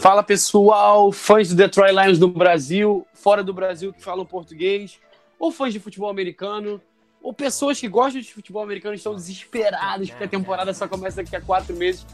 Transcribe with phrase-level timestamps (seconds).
[0.00, 4.98] Fala pessoal, fãs do Detroit Lions do Brasil, fora do Brasil que falam português,
[5.38, 6.80] ou fãs de futebol americano,
[7.22, 11.36] ou pessoas que gostam de futebol americano estão desesperadas porque a temporada só começa daqui
[11.36, 12.06] a quatro meses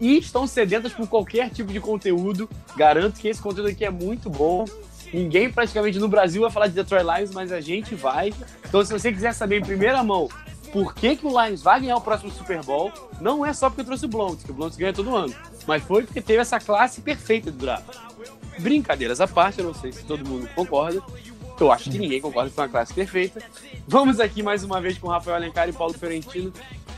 [0.00, 2.48] e estão sedentas por qualquer tipo de conteúdo.
[2.78, 4.64] Garanto que esse conteúdo aqui é muito bom.
[5.12, 8.32] Ninguém praticamente no Brasil vai falar de Detroit Lions, mas a gente vai.
[8.66, 10.30] Então, se você quiser saber em primeira mão
[10.74, 13.84] por que, que o Lions vai ganhar o próximo Super Bowl, não é só porque
[13.84, 15.32] trouxe o Blount, que o Blount ganha todo ano,
[15.68, 17.96] mas foi porque teve essa classe perfeita do draft.
[18.58, 21.00] Brincadeiras à parte, eu não sei se todo mundo concorda,
[21.60, 23.40] eu acho que ninguém concorda que foi uma classe perfeita.
[23.86, 26.52] Vamos aqui mais uma vez com o Rafael Alencar e Paulo Fiorentino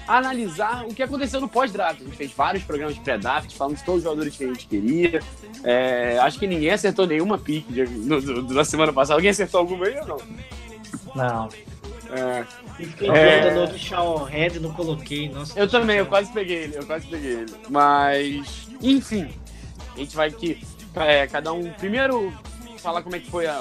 [0.08, 2.00] analisar o que aconteceu no pós-draft.
[2.00, 4.66] A gente fez vários programas de pré-draft, falando de todos os jogadores que a gente
[4.66, 5.20] queria.
[5.62, 7.74] É, acho que ninguém acertou nenhuma pique
[8.54, 9.18] na semana passada.
[9.18, 10.18] Alguém acertou alguma aí ou não?
[11.14, 11.48] Não.
[12.10, 12.44] É,
[12.76, 13.66] fiquei É.
[13.66, 15.28] do Shawn Red, não coloquei.
[15.28, 17.54] Nossa, eu também, eu quase peguei ele, eu quase peguei ele.
[17.68, 19.28] Mas, enfim,
[19.94, 20.62] a gente vai aqui,
[20.94, 22.32] é, cada um, primeiro,
[22.78, 23.60] falar como é que foi a,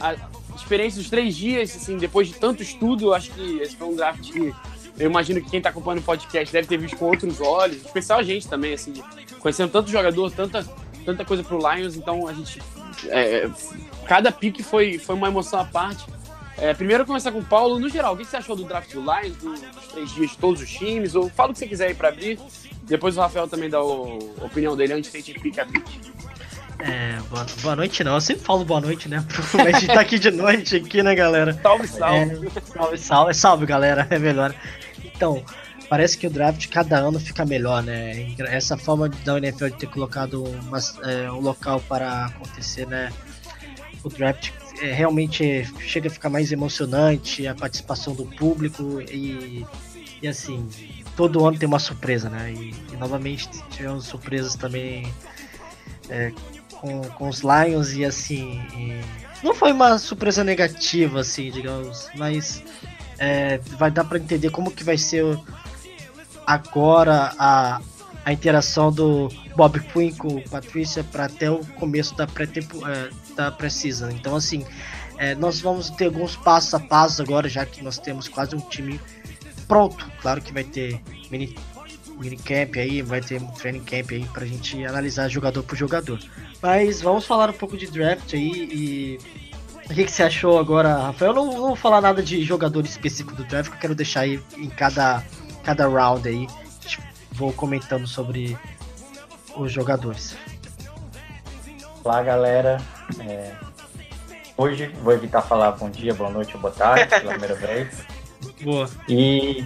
[0.00, 0.16] a
[0.56, 3.96] experiência dos três dias, assim, depois de tanto estudo, eu acho que esse foi um
[3.96, 4.54] draft que
[4.98, 7.86] eu imagino que quem tá acompanhando o podcast deve ter visto com outros olhos, em
[7.86, 8.92] especial a gente também, assim,
[9.38, 10.64] conhecendo tanto jogador, tanta,
[11.04, 12.60] tanta coisa pro Lions, então a gente,
[13.08, 13.48] é,
[14.04, 16.04] cada pique foi, foi uma emoção à parte.
[16.62, 19.00] É, primeiro começar com o Paulo, no geral, o que você achou do draft do
[19.00, 21.88] Lions, do- dos três dias de todos os times, ou fala o que você quiser
[21.88, 22.38] aí pra abrir,
[22.84, 25.66] depois o Rafael também dá o- a opinião dele antes de a gente pique a
[25.66, 26.00] pique.
[26.78, 28.14] É, boa, boa noite não.
[28.14, 29.24] Eu sempre falo boa noite, né?
[29.74, 31.52] A gente tá aqui de noite aqui, né, galera?
[31.62, 32.16] Salve, salve.
[32.16, 34.06] É, salve, salve, salve, galera.
[34.10, 34.52] É melhor.
[35.04, 35.44] Então,
[35.88, 38.34] parece que o draft cada ano fica melhor, né?
[38.48, 43.12] Essa forma da NFL de ter colocado umas- é, um local para acontecer, né?
[44.02, 44.50] O draft
[44.82, 49.64] é, realmente chega a ficar mais emocionante, a participação do público e,
[50.20, 50.68] e assim,
[51.16, 52.52] todo ano tem uma surpresa, né?
[52.52, 55.12] E, e novamente tivemos surpresas também
[56.10, 56.32] é,
[56.74, 58.60] com, com os Lions e assim.
[58.76, 59.00] e
[59.44, 62.60] não foi uma surpresa negativa, assim, digamos, mas
[63.18, 65.24] é, vai dar para entender como que vai ser
[66.44, 67.80] agora a,
[68.24, 73.50] a interação do Bob Quinn com Patrícia para até o começo da pré é, da
[73.50, 74.10] pré-season.
[74.10, 74.64] Então assim,
[75.18, 78.60] é, nós vamos ter alguns passos a passos agora, já que nós temos quase um
[78.60, 79.00] time
[79.66, 80.10] pronto.
[80.20, 81.00] Claro que vai ter
[81.30, 81.54] mini
[82.18, 86.20] minicamp aí, vai ter um training camp aí pra gente analisar jogador por jogador.
[86.60, 89.18] Mas vamos falar um pouco de draft aí e.
[89.90, 91.32] O que, que você achou agora, Rafael?
[91.32, 94.20] Eu não, não vou falar nada de jogador específico do draft, que eu quero deixar
[94.20, 95.22] aí em cada,
[95.64, 96.46] cada round aí.
[97.32, 98.56] Vou comentando sobre
[99.56, 100.36] os jogadores.
[102.04, 102.80] Olá, galera.
[103.20, 103.52] É,
[104.56, 108.06] Hoje vou evitar falar bom dia, boa noite ou boa tarde pela primeira vez.
[108.60, 108.88] Boa.
[109.08, 109.64] E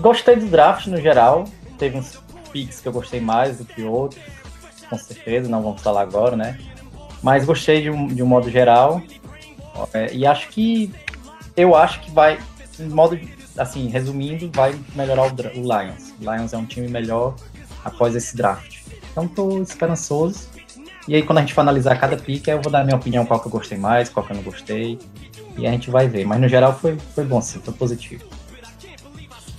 [0.00, 1.44] gostei do draft no geral.
[1.78, 2.18] Teve uns
[2.50, 4.22] picks que eu gostei mais do que outros,
[4.88, 6.58] com certeza, não vamos falar agora, né?
[7.22, 9.02] Mas gostei de um, de um modo geral.
[9.92, 10.92] É, e acho que.
[11.56, 12.40] Eu acho que vai,
[12.76, 13.16] de modo
[13.56, 16.12] assim, resumindo, vai melhorar o, o Lions.
[16.20, 17.34] O Lions é um time melhor
[17.84, 18.80] após esse draft.
[19.10, 20.48] Então tô esperançoso.
[21.06, 23.26] E aí, quando a gente for analisar cada pick, eu vou dar a minha opinião
[23.26, 24.98] qual que eu gostei mais, qual que eu não gostei.
[25.58, 26.24] E a gente vai ver.
[26.26, 28.24] Mas no geral foi, foi bom sim, foi positivo.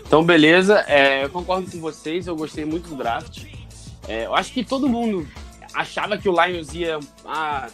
[0.05, 0.83] Então, beleza.
[0.87, 3.43] É, eu concordo com vocês, eu gostei muito do draft.
[4.07, 5.27] É, eu acho que todo mundo
[5.73, 7.67] achava que o Lions ia ah,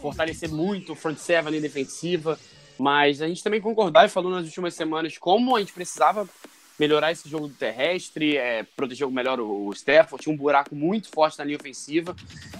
[0.00, 2.38] fortalecer muito o front seven ali defensiva,
[2.82, 6.28] mas a gente também concordava e falou nas últimas semanas como a gente precisava
[6.78, 11.38] melhorar esse jogo terrestre, é, proteger melhor o, o Stafford, tinha um buraco muito forte
[11.38, 12.16] na linha ofensiva.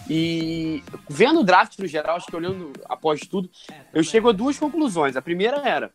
[0.09, 3.51] E vendo o draft no geral, acho que olhando após tudo,
[3.93, 5.17] eu chego a duas conclusões.
[5.17, 5.91] A primeira era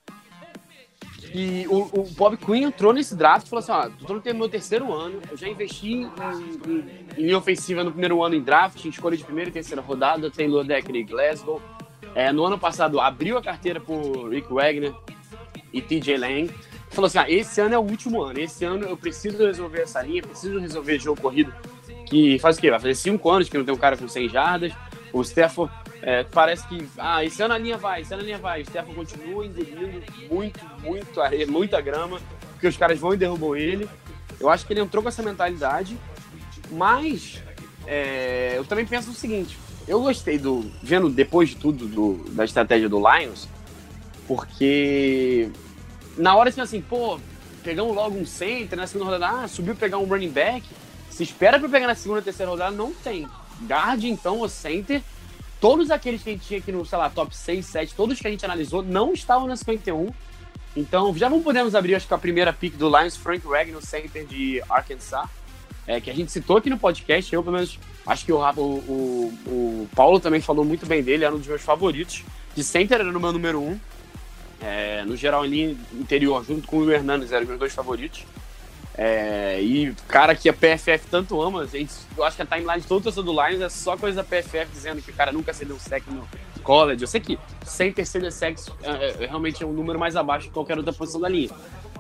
[1.34, 4.50] e o, o Bob Quinn entrou nesse draft e falou assim: ó, tô no meu
[4.50, 8.84] terceiro ano, eu já investi em, em- em linha ofensiva no primeiro ano em draft,
[8.84, 11.62] em escolha de primeira e terceira rodada, Taylor Decker e Glasgow.
[12.16, 14.94] É, no ano passado abriu a carteira por Rick Wagner
[15.74, 16.52] e TJ Lang.
[16.90, 20.02] Falou assim: ah, esse ano é o último ano, esse ano eu preciso resolver essa
[20.02, 21.54] linha, preciso resolver jogo corrido.
[22.06, 22.70] Que faz o quê?
[22.70, 24.74] Vai fazer cinco anos que não tem um cara com 100 jardas.
[25.12, 25.72] O Stafford
[26.02, 28.62] É, parece que, ah, esse ano a linha vai, esse ano a linha vai.
[28.62, 32.20] O Stefan continua engolindo muito, muito areia, muita grama,
[32.54, 33.90] porque os caras vão e derrubam ele.
[34.40, 35.98] Eu acho que ele entrou com essa mentalidade,
[36.72, 37.42] mas
[37.88, 40.70] é, eu também penso o seguinte: eu gostei do.
[40.84, 43.48] Vendo depois de tudo do, da estratégia do Lions,
[44.28, 45.50] porque
[46.18, 47.20] na hora assim, assim, pô,
[47.64, 50.66] pegamos logo um center na segunda rodada, ah, subiu pegar um running back.
[51.10, 53.28] Se espera para pegar na segunda, terceira rodada, não tem.
[53.62, 55.02] Guard, então, o center.
[55.60, 58.28] Todos aqueles que a gente tinha aqui no, sei lá, top 6, 7, todos que
[58.28, 60.10] a gente analisou, não estavam na 51.
[60.76, 64.28] Então, já não podemos abrir, acho que a primeira pick do Lions, Frank Ragnow, center
[64.28, 65.28] de Arkansas,
[65.88, 67.34] é, que a gente citou aqui no podcast.
[67.34, 71.34] Eu, pelo menos, acho que o, o, o, Paulo também falou muito bem dele, era
[71.34, 72.24] um dos meus favoritos.
[72.54, 73.80] De center era no meu número um.
[74.62, 78.26] É, no geral, ali interior, junto com o Hernandes, eram meus dois favoritos.
[78.98, 82.88] É, e cara que a PFF tanto ama, gente, eu acho que a timeline de
[82.88, 86.04] todo do Lions é só coisa da PFF dizendo que o cara nunca cedeu sec
[86.08, 86.28] no
[86.64, 87.04] college.
[87.04, 90.54] Eu sei que sem terceira sec é, é, realmente é um número mais abaixo de
[90.54, 91.52] qualquer outra posição da linha.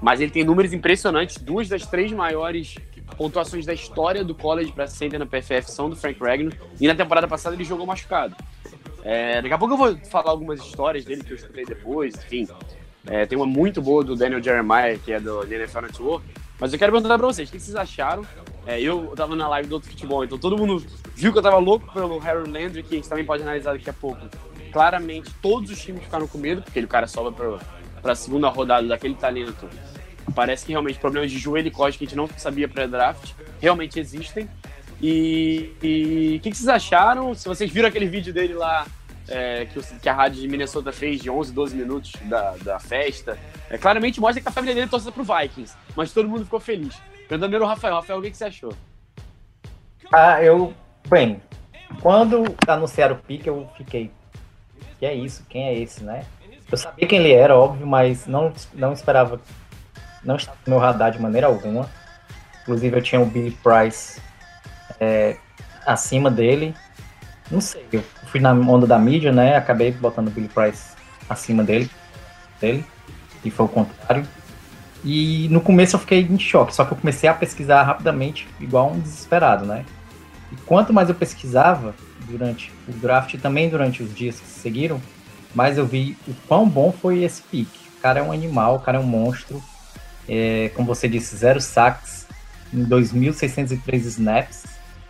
[0.01, 2.75] Mas ele tem números impressionantes, duas das três maiores
[3.17, 6.95] pontuações da história do college para center na PFF são do Frank Ragnar, e na
[6.95, 8.35] temporada passada ele jogou machucado.
[9.03, 12.47] É, daqui a pouco eu vou falar algumas histórias dele que eu escutei depois, enfim.
[13.05, 16.25] É, tem uma muito boa do Daniel Jeremiah, que é do NFL Network.
[16.59, 18.25] Mas eu quero perguntar pra vocês, o que vocês acharam?
[18.65, 20.85] É, eu tava na live do outro futebol, então todo mundo
[21.15, 23.89] viu que eu tava louco pelo Harry Landry, que a gente também pode analisar daqui
[23.89, 24.19] a pouco.
[24.73, 27.31] Claramente, todos os times ficaram com medo, porque ele, o cara sobra
[28.07, 29.67] pra, pra segunda rodada daquele talento.
[30.33, 33.99] Parece que realmente problemas de joelho e código que a gente não sabia pré-draft realmente
[33.99, 34.49] existem.
[35.01, 37.33] E o que, que vocês acharam?
[37.33, 38.85] Se vocês viram aquele vídeo dele lá
[39.27, 43.37] é, que, que, a rádio de Minnesota fez de 11, 12 minutos da, da festa,
[43.69, 46.99] é, claramente mostra que a família dele torce pro Vikings, mas todo mundo ficou feliz.
[47.27, 47.95] Perguntando o Rafael.
[47.95, 48.73] Rafael, o que, que você achou?
[50.13, 50.73] Ah, eu.
[51.09, 51.41] Bem,
[52.01, 54.11] quando anunciaram o pique, eu fiquei.
[54.97, 55.45] Que é isso?
[55.49, 56.25] Quem é esse, né?
[56.71, 59.39] Eu sabia quem ele era, óbvio, mas não, não esperava.
[60.23, 61.89] Não estava no meu radar de maneira alguma.
[62.61, 64.21] Inclusive, eu tinha o Billy Price
[64.99, 65.37] é,
[65.85, 66.75] acima dele.
[67.49, 69.55] Não sei, eu fui na onda da mídia, né?
[69.55, 70.95] Acabei botando o Billy Price
[71.29, 71.89] acima dele,
[72.59, 72.85] dele,
[73.43, 74.27] e foi o contrário.
[75.03, 78.91] E no começo eu fiquei em choque, só que eu comecei a pesquisar rapidamente, igual
[78.91, 79.85] um desesperado, né?
[80.51, 81.95] E quanto mais eu pesquisava
[82.27, 85.01] durante o draft e também durante os dias que seguiram,
[85.53, 87.67] mais eu vi o quão bom foi esse pick.
[87.97, 89.61] O cara é um animal, o cara é um monstro.
[90.27, 92.27] É, como você disse, zero sacks
[92.73, 94.65] em 2.603 snaps.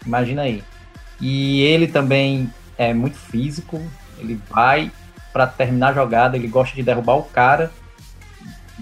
[0.06, 0.64] Imagina aí.
[1.20, 3.82] E ele também é muito físico,
[4.20, 4.92] ele vai
[5.34, 7.72] para terminar a jogada, ele gosta de derrubar o cara,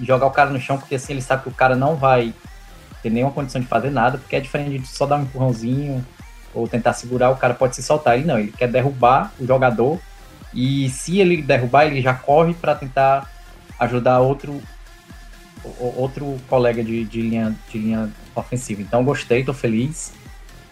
[0.02, 2.34] jogar o cara no chão, porque assim ele sabe que o cara não vai
[3.02, 6.06] ter nenhuma condição de fazer nada, porque é diferente de só dar um empurrãozinho
[6.54, 8.18] ou tentar segurar, o cara pode se soltar.
[8.18, 10.00] Ele não, ele quer derrubar o jogador
[10.56, 13.30] e se ele derrubar, ele já corre para tentar
[13.78, 14.62] ajudar outro
[15.80, 18.82] outro colega de, de, linha, de linha ofensiva.
[18.82, 20.14] Então gostei, tô feliz.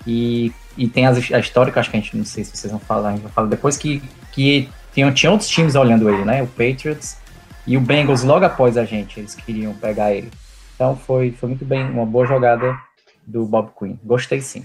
[0.06, 2.72] E, e tem as, a história que acho que a gente não sei se vocês
[2.72, 4.02] vão falar, a gente vai falar depois que,
[4.32, 6.44] que tinha, tinha outros times olhando ele, né?
[6.44, 7.18] O Patriots
[7.66, 10.30] e o Bengals logo após a gente, eles queriam pegar ele.
[10.76, 12.78] Então foi, foi muito bem, uma boa jogada
[13.26, 13.98] do Bob Quinn.
[14.04, 14.64] Gostei sim.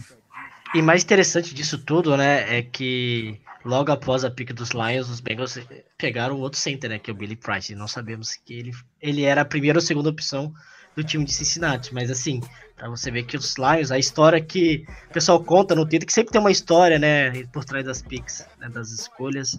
[0.74, 5.20] E mais interessante disso tudo, né, é que logo após a pick dos Lions, os
[5.20, 5.58] Bengals
[5.96, 7.72] pegaram outro center, né, que é o Billy Price.
[7.72, 10.52] E não sabemos que ele, ele era a primeira ou segunda opção
[10.94, 11.94] do time de Cincinnati.
[11.94, 12.40] Mas assim,
[12.76, 16.12] para você ver que os Lions, a história que o pessoal conta no Twitter, que
[16.12, 19.58] sempre tem uma história, né, por trás das picks, né, das escolhas,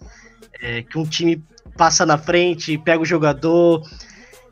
[0.62, 1.44] é, que um time
[1.75, 3.84] passa na frente, pega o jogador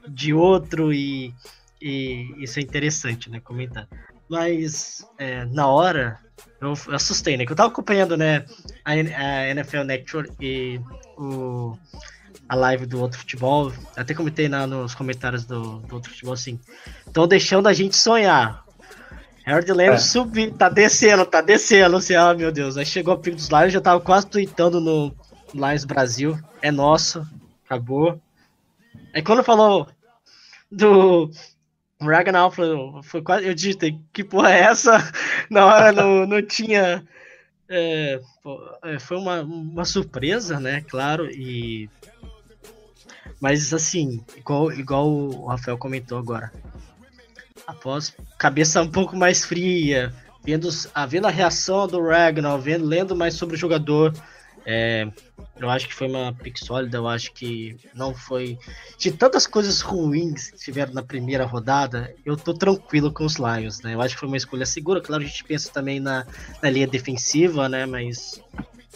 [0.08, 1.34] de outro e,
[1.82, 3.88] e isso é interessante, né, comentar.
[4.30, 6.20] Mas é, na hora
[6.60, 8.46] eu, eu, assustei, né, que eu tava acompanhando, né,
[8.84, 10.80] a, a NFL Network e
[11.18, 11.78] o
[12.50, 13.74] a live do outro futebol.
[13.96, 16.60] Até comentei lá nos comentários do, do outro futebol assim.
[17.06, 18.64] Estão deixando a gente sonhar.
[19.46, 19.98] Harold Landry é.
[19.98, 21.98] subir, tá descendo, tá descendo.
[21.98, 22.78] Assim, ah, meu Deus.
[22.78, 25.14] Aí chegou o pico dos Lions, já tava quase tweetando no
[25.54, 26.38] Lions Brasil.
[26.62, 27.26] É nosso,
[27.66, 28.20] acabou.
[29.14, 29.88] Aí quando falou
[30.72, 31.30] do
[32.00, 32.51] Ragnar,
[33.04, 34.98] foi quase, eu digitei, que porra é essa?
[35.50, 37.04] Na hora não, não tinha.
[37.70, 38.20] É,
[38.84, 40.82] é, foi uma, uma surpresa, né?
[40.88, 41.89] Claro, e
[43.39, 46.51] mas assim, igual, igual o Rafael comentou agora.
[47.66, 50.13] Após cabeça um pouco mais fria,
[50.44, 50.70] vendo,
[51.08, 54.13] vendo a reação do Ragnar, vendo, lendo mais sobre o jogador,
[54.66, 55.08] é,
[55.60, 58.60] Eu acho que foi uma pick sólida, eu acho que não foi.
[58.98, 63.82] De tantas coisas ruins que tiveram na primeira rodada, eu tô tranquilo com os Lions,
[63.82, 63.96] né?
[63.96, 65.02] Eu acho que foi uma escolha segura.
[65.02, 66.28] Claro, a gente pensa também na,
[66.62, 67.86] na linha defensiva, né?
[67.88, 68.40] Mas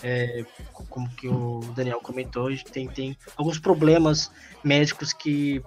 [0.04, 0.46] é,
[0.90, 4.32] como que o Daniel comentou, a gente tem, tem alguns problemas
[4.64, 5.64] médicos que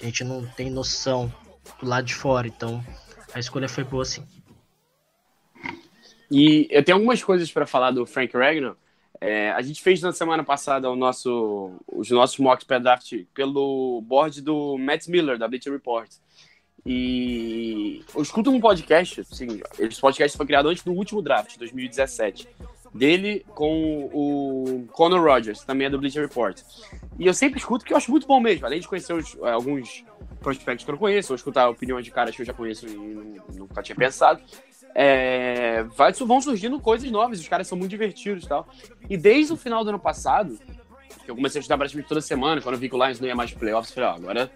[0.00, 1.32] a gente não tem noção
[1.80, 2.46] do lado de fora.
[2.46, 2.84] Então,
[3.34, 4.24] a escolha foi boa sim.
[6.30, 8.76] E eu tenho algumas coisas para falar do Frank Ragnar.
[9.20, 14.00] É, a gente fez na semana passada o nosso, os nossos mocks para draft pelo
[14.02, 16.10] board do Matt Miller, da Bleacher Report.
[16.84, 22.48] E eu escuto um podcast, assim, esse podcast foi criado antes do último draft, 2017,
[22.94, 26.60] dele com o Conor Rogers, também é do Bleacher Report.
[27.18, 30.04] E eu sempre escuto, que eu acho muito bom mesmo, além de conhecer os, alguns
[30.40, 33.40] prospectos que eu não conheço, ou escutar opiniões de caras que eu já conheço e
[33.56, 34.40] nunca tinha pensado
[34.98, 38.66] é, vai, vão surgindo coisas novas, os caras são muito divertidos e tal.
[39.10, 40.58] E desde o final do ano passado,
[41.22, 43.28] que eu comecei a estudar praticamente toda semana, quando eu vi que o Lions não
[43.28, 44.50] ia mais playoffs, eu falei, ó, agora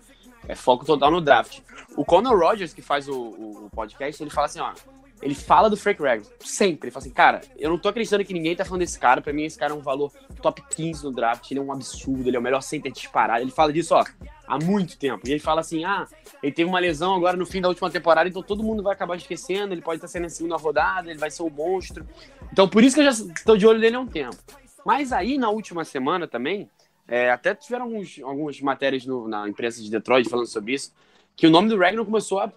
[0.48, 1.60] é foco total no draft.
[1.94, 4.72] O Conor Rogers, que faz o, o, o podcast, ele fala assim, ó,
[5.20, 6.86] ele fala do Frank Regnor, sempre.
[6.86, 9.20] Ele fala assim, cara, eu não tô acreditando que ninguém tá falando desse cara.
[9.20, 11.50] Pra mim, esse cara é um valor top 15 no draft.
[11.50, 13.42] Ele é um absurdo, ele é o melhor center disparado.
[13.42, 14.02] Ele fala disso, ó,
[14.50, 15.28] há muito tempo.
[15.28, 16.06] E ele fala assim, ah,
[16.42, 19.16] ele teve uma lesão agora no fim da última temporada, então todo mundo vai acabar
[19.16, 19.72] esquecendo.
[19.72, 22.04] Ele pode estar sendo na segunda rodada, ele vai ser o monstro.
[22.52, 24.36] Então, por isso que eu já tô de olho nele há um tempo.
[24.84, 26.68] Mas aí, na última semana também,
[27.06, 30.92] é, até tiveram alguns, algumas matérias no, na imprensa de Detroit falando sobre isso,
[31.36, 32.52] que o nome do Ragnar começou a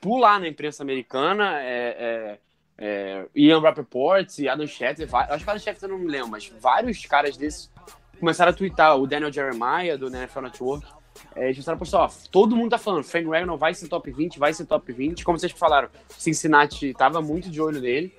[0.00, 2.38] pular na imprensa americana, é, é,
[2.78, 7.04] é, Ian Rappaport Adam Schefter, acho que Adam Schefter eu não me lembro, mas vários
[7.06, 7.70] caras desses
[8.18, 10.86] começaram a twittar, o Daniel Jeremiah do NFL Network,
[11.34, 14.66] é, eles ó, todo mundo tá falando, Frank Ragnar vai ser top 20, vai ser
[14.66, 18.14] top 20, como vocês falaram, Cincinnati tava muito de olho nele,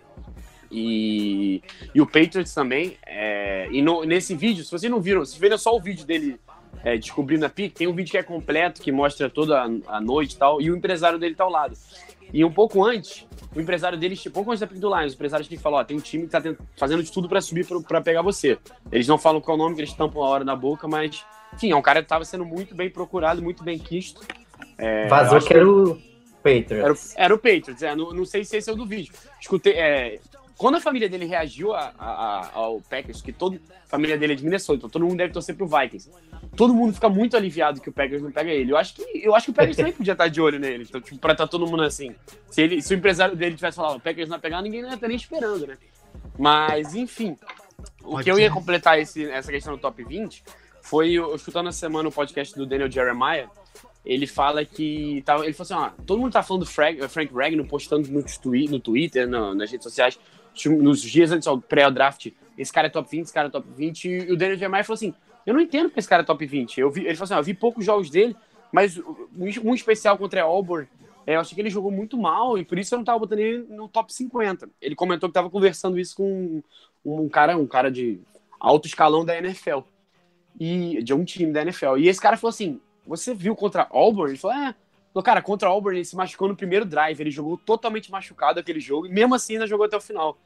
[0.71, 1.61] e,
[1.95, 5.57] e o Patriots também, é, e no, nesse vídeo, se vocês não viram, se viram
[5.57, 6.39] só o vídeo dele
[6.83, 10.01] é, descobrindo a PIC, tem um vídeo que é completo, que mostra toda a, a
[10.01, 11.77] noite e tal, e o empresário dele tá ao lado.
[12.33, 13.25] E um pouco antes,
[13.55, 15.83] o empresário dele, um pouco antes da PIC do Lions, o empresário que falou, ó,
[15.83, 16.41] tem um time que tá
[16.75, 18.57] fazendo de tudo para subir para pegar você.
[18.91, 21.25] Eles não falam qual é o nome, que eles tampam a hora na boca, mas,
[21.57, 24.21] enfim, é um cara que tava sendo muito bem procurado, muito bem quisto.
[24.77, 25.99] É, Vazou que era o
[26.43, 27.15] Patriots.
[27.15, 29.11] Era, era o Patriots, é, não, não, sei se esse é o do vídeo.
[29.41, 30.19] Escutei, é,
[30.55, 34.35] quando a família dele reagiu a, a, ao Packers, que toda a família dele é
[34.35, 36.11] de Minnesota, então todo mundo deve torcer pro Vikings.
[36.55, 38.71] Todo mundo fica muito aliviado que o Packers não pega ele.
[38.71, 40.85] Eu acho que, eu acho que o Packers também podia estar de olho nele.
[40.87, 42.15] Então, tipo, pra estar tá todo mundo assim.
[42.49, 44.89] Se, ele, se o empresário dele tivesse falado, o Packers não vai pegar, ninguém não
[44.89, 45.77] ia estar nem esperando, né?
[46.37, 47.35] Mas, enfim.
[48.03, 50.43] O Pode que eu ia completar esse, essa questão do top 20
[50.89, 53.49] foi eu escutando essa semana o podcast do Daniel Jeremiah.
[54.05, 55.21] Ele fala que.
[55.25, 58.23] Tava, ele falou assim: ó, todo mundo tá falando do Frank, Frank Ragnar postando no,
[58.23, 60.17] twi no Twitter, no, nas redes sociais
[60.65, 64.05] nos dias antes do pré-draft, esse cara é top 20, esse cara é top 20,
[64.05, 65.13] e o Daniel Jeremiah falou assim,
[65.45, 66.79] eu não entendo que esse cara é top 20.
[66.79, 68.35] Eu vi, ele falou assim, eu vi poucos jogos dele,
[68.71, 68.99] mas
[69.63, 70.87] um especial contra a Auburn,
[71.25, 73.39] é, eu achei que ele jogou muito mal, e por isso eu não tava botando
[73.39, 74.69] ele no top 50.
[74.81, 76.63] Ele comentou que tava conversando isso com
[77.05, 78.19] um, um cara, um cara de
[78.59, 79.79] alto escalão da NFL,
[80.59, 81.97] e de um time da NFL.
[81.97, 84.31] E esse cara falou assim, você viu contra Auburn?
[84.31, 84.75] Ele falou, é...
[85.23, 89.07] cara, contra Auburn ele se machucou no primeiro drive, ele jogou totalmente machucado aquele jogo,
[89.07, 90.37] e mesmo assim ainda jogou até o final.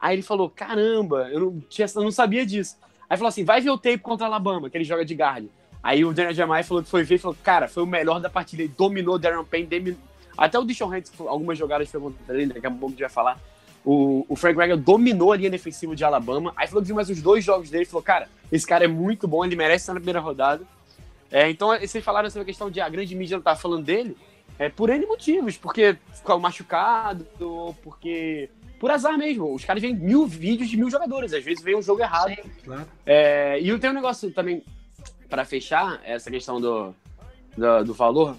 [0.00, 2.76] Aí ele falou: caramba, eu não, tinha, eu não sabia disso.
[3.08, 5.46] Aí falou assim: vai ver o tape contra Alabama, que ele joga de guard.
[5.82, 8.30] Aí o Daniel Jeremiah falou que foi ver e falou: cara, foi o melhor da
[8.30, 8.62] partida.
[8.62, 9.98] Ele dominou o Darren Payne.
[10.38, 13.10] Até o Dishon Hanks, algumas jogadas foi contra ele, daqui a pouco a gente vai
[13.10, 13.38] falar.
[13.84, 16.52] O, o Frank Gregor dominou a linha defensiva de Alabama.
[16.56, 17.84] Aí falou que viu mais os dois jogos dele.
[17.84, 20.64] Falou: cara, esse cara é muito bom, ele merece estar na primeira rodada.
[21.30, 23.84] É, então, vocês falaram sobre a questão de a grande mídia não estar tá falando
[23.84, 24.16] dele,
[24.58, 27.26] é por N motivos, porque ficou machucado,
[27.82, 29.54] porque por azar mesmo.
[29.54, 32.34] Os caras veem mil vídeos de mil jogadores, às vezes vem um jogo errado.
[32.34, 32.86] Sim, claro.
[33.06, 34.64] é, e tem um negócio também,
[35.28, 36.94] para fechar, essa questão do,
[37.56, 38.36] do, do valor.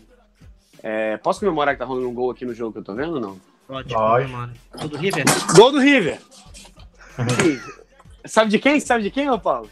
[0.84, 3.14] É, posso comemorar que tá rolando um gol aqui no jogo que eu tô vendo
[3.14, 3.51] ou não?
[3.72, 4.60] Pode, Pode.
[4.78, 5.24] Gol do River?
[5.56, 6.20] Gol do River!
[8.26, 8.82] Sabe de quem?
[8.82, 9.70] Sabe de quem, ô Paulo?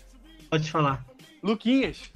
[0.49, 1.05] Pode falar.
[1.43, 2.09] Luquinhas.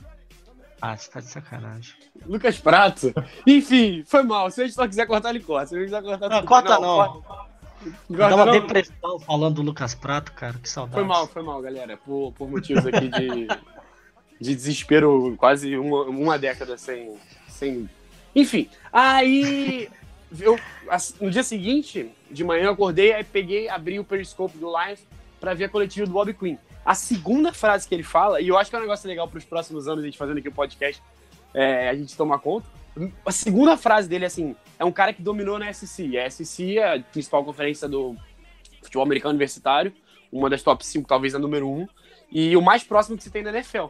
[0.81, 1.93] Ah, você tá de sacanagem.
[2.25, 3.13] Lucas Prato.
[3.45, 4.49] Enfim, foi mal.
[4.49, 5.67] Se a gente só quiser cortar, ele corta.
[5.67, 6.97] Se a gente quiser cortar, não, corta não.
[8.09, 8.17] não.
[8.17, 10.95] Dá uma depressão falando do Lucas Prato, cara, que saudade.
[10.95, 11.97] Foi mal, foi mal, galera.
[11.97, 13.47] Por, por motivos aqui de,
[14.39, 17.13] de desespero, quase uma, uma década sem,
[17.49, 17.89] sem.
[18.33, 19.89] Enfim, aí.
[20.39, 20.59] Eu,
[21.21, 25.01] no dia seguinte, de manhã, eu acordei, aí peguei, abri o Periscope do Live
[25.39, 26.57] para ver a coletiva do Bob Quinn.
[26.85, 29.37] A segunda frase que ele fala, e eu acho que é um negócio legal para
[29.37, 31.01] os próximos anos, a gente fazendo aqui o podcast,
[31.53, 32.67] é, a gente tomar conta
[33.25, 36.17] a segunda frase dele, assim, é um cara que dominou na SC.
[36.17, 38.15] A SC é a principal conferência do
[38.81, 39.93] futebol americano universitário,
[40.31, 41.87] uma das top 5, talvez a número 1.
[42.31, 43.87] e o mais próximo que se tem da NFL.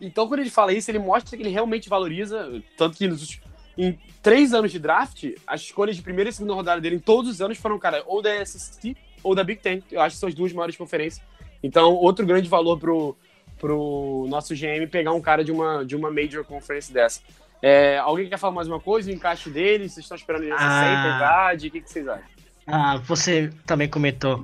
[0.00, 3.40] Então, quando ele fala isso, ele mostra que ele realmente valoriza, tanto que nos,
[3.76, 7.30] em três anos de draft, as escolhas de primeira e segunda rodada dele em todos
[7.30, 9.82] os anos foram, cara, ou da SEC ou da Big Ten.
[9.90, 11.24] Eu acho que são as duas maiores conferências.
[11.62, 13.16] Então, outro grande valor pro,
[13.58, 17.20] pro nosso GM pegar um cara de uma, de uma major conference dessa.
[17.62, 19.10] É, alguém quer falar mais uma coisa?
[19.10, 19.88] O encaixe dele?
[19.88, 21.02] Vocês estão esperando ele Ah.
[21.02, 21.68] verdade?
[21.68, 22.24] O que, que vocês acham?
[22.66, 24.42] Ah, você também comentou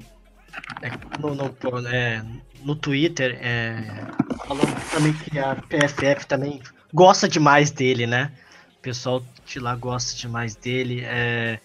[0.81, 2.25] é, no, no, é,
[2.63, 4.07] no Twitter, é,
[4.47, 6.61] falando também que a PFF também
[6.93, 8.33] gosta demais dele, né?
[8.83, 11.03] O pessoal de lá gosta demais dele.
[11.05, 11.61] É,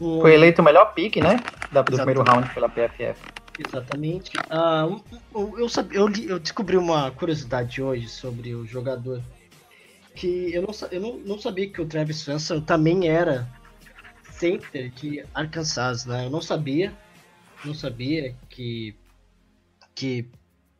[0.00, 1.42] um- Foi eleito o melhor pick, né?
[1.72, 3.20] Da- do primeiro round pela PFF.
[3.58, 4.30] Exatamente.
[4.48, 4.86] Ah,
[5.34, 9.20] eu, eu, li- eu descobri uma curiosidade hoje sobre o jogador.
[10.14, 13.48] Que eu não, eu não, não sabia que o Travis Swanson também era
[14.30, 16.26] center de Arkansas, né?
[16.26, 16.92] Eu não sabia.
[17.64, 18.94] Não sabia que,
[19.92, 20.24] que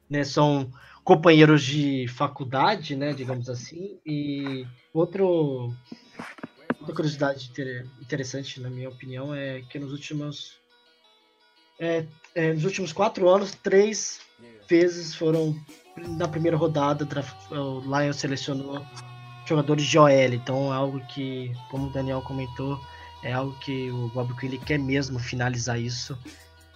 [0.09, 0.71] né, são
[1.05, 3.13] companheiros de faculdade, né?
[3.13, 3.99] Digamos assim.
[4.07, 5.75] E outro,
[6.79, 10.59] outra curiosidade inter- interessante, na minha opinião, é que nos últimos
[11.79, 12.05] é,
[12.35, 14.21] é, nos últimos quatro anos, três
[14.69, 15.57] vezes foram
[15.97, 17.09] na primeira rodada.
[17.51, 18.85] O Lions selecionou
[19.47, 20.35] jogadores de OL.
[20.35, 22.79] Então é algo que, como o Daniel comentou,
[23.23, 26.17] é algo que o Bob Quinn quer mesmo finalizar isso.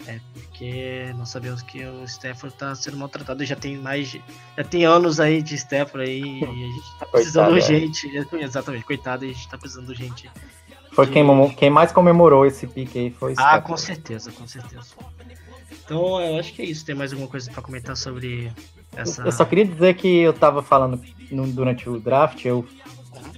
[0.07, 3.45] É porque nós sabemos que o Stafford está sendo maltratado.
[3.45, 4.23] Já tem mais, de-
[4.57, 7.77] já tem anos aí de Stafford aí e a gente tá precisando Coitado, é.
[7.77, 8.27] urgente.
[8.37, 10.31] Exatamente, coitado, a gente tá precisando urgente
[10.93, 13.67] Foi quem, mo- quem mais comemorou esse pick aí foi Ah, Stafford.
[13.67, 14.85] com certeza, com certeza.
[15.85, 16.85] Então, eu acho que é isso.
[16.85, 18.51] Tem mais alguma coisa pra comentar sobre
[18.97, 19.23] essa.
[19.23, 22.67] Eu só queria dizer que eu tava falando no- durante o draft, eu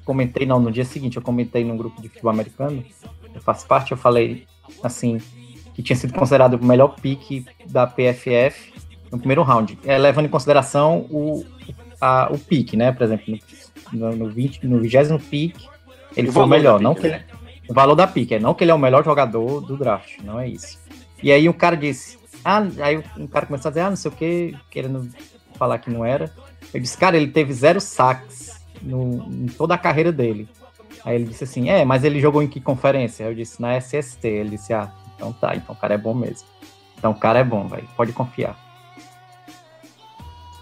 [0.04, 2.84] comentei, não, no dia seguinte, eu comentei num grupo de futebol americano,
[3.34, 4.46] eu faço parte, eu falei,
[4.82, 5.20] assim,
[5.76, 8.72] que tinha sido considerado o melhor pick da PFF
[9.12, 11.44] no primeiro round, é, levando em consideração o,
[12.00, 13.38] a, o pick, né, por exemplo,
[13.92, 15.54] no, no, 20, no 20 pick,
[16.16, 17.00] ele O foi o melhor, não né?
[17.00, 17.20] que ele,
[17.68, 20.40] o valor da pick, é não que ele é o melhor jogador do draft, não
[20.40, 20.78] é isso.
[21.22, 24.10] E aí um cara disse, ah, aí um cara começou a dizer, ah, não sei
[24.10, 25.10] o que, querendo
[25.58, 26.32] falar que não era.
[26.72, 30.48] Eu disse, cara, ele teve zero saques no, em toda a carreira dele.
[31.04, 33.24] Aí ele disse assim, é, mas ele jogou em que conferência?
[33.24, 34.26] Eu disse, na SST.
[34.26, 36.46] Ele disse, ah, então tá, então o cara é bom mesmo.
[36.96, 38.56] Então o cara é bom, velho, pode confiar.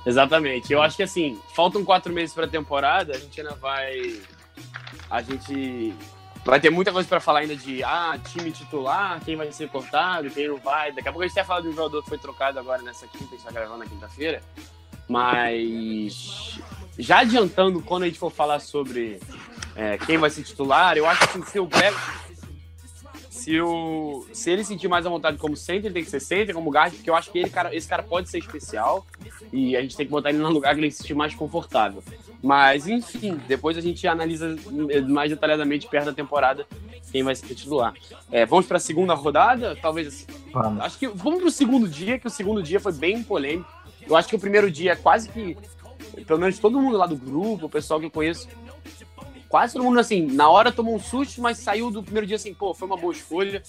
[0.06, 0.72] Exatamente.
[0.72, 4.20] Eu acho que assim, faltam quatro meses para temporada, a gente ainda vai.
[5.10, 5.94] A gente
[6.44, 10.30] vai ter muita coisa para falar ainda de ah, time titular, quem vai ser cortado,
[10.30, 10.92] quem não vai.
[10.92, 13.06] Daqui a pouco a gente até fala de um jogador que foi trocado agora nessa
[13.06, 14.42] quinta, a gente tá gravando na quinta-feira.
[15.08, 16.58] Mas
[16.98, 19.20] já adiantando, quando a gente for falar sobre
[19.74, 21.96] é, quem vai ser titular, eu acho que assim, se o Greg.
[23.44, 26.54] Se, o, se ele sentir mais à vontade como center, ele tem que ser center,
[26.54, 29.06] como guard, porque eu acho que ele, cara, esse cara pode ser especial
[29.52, 32.02] e a gente tem que botar ele num lugar que ele se sentir mais confortável.
[32.42, 34.56] Mas, enfim, depois a gente analisa
[35.06, 36.66] mais detalhadamente perto da temporada
[37.12, 37.92] quem vai ser titular.
[38.32, 39.76] É, vamos para a segunda rodada?
[39.76, 40.82] Talvez assim, Vamos.
[40.82, 43.68] Acho que vamos pro segundo dia, que o segundo dia foi bem polêmico.
[44.08, 45.54] Eu acho que o primeiro dia é quase que,
[46.26, 48.48] pelo menos todo mundo lá do grupo, o pessoal que eu conheço,
[49.54, 52.52] quase todo mundo assim, na hora tomou um susto, mas saiu do primeiro dia assim,
[52.52, 53.62] pô, foi uma boa escolha.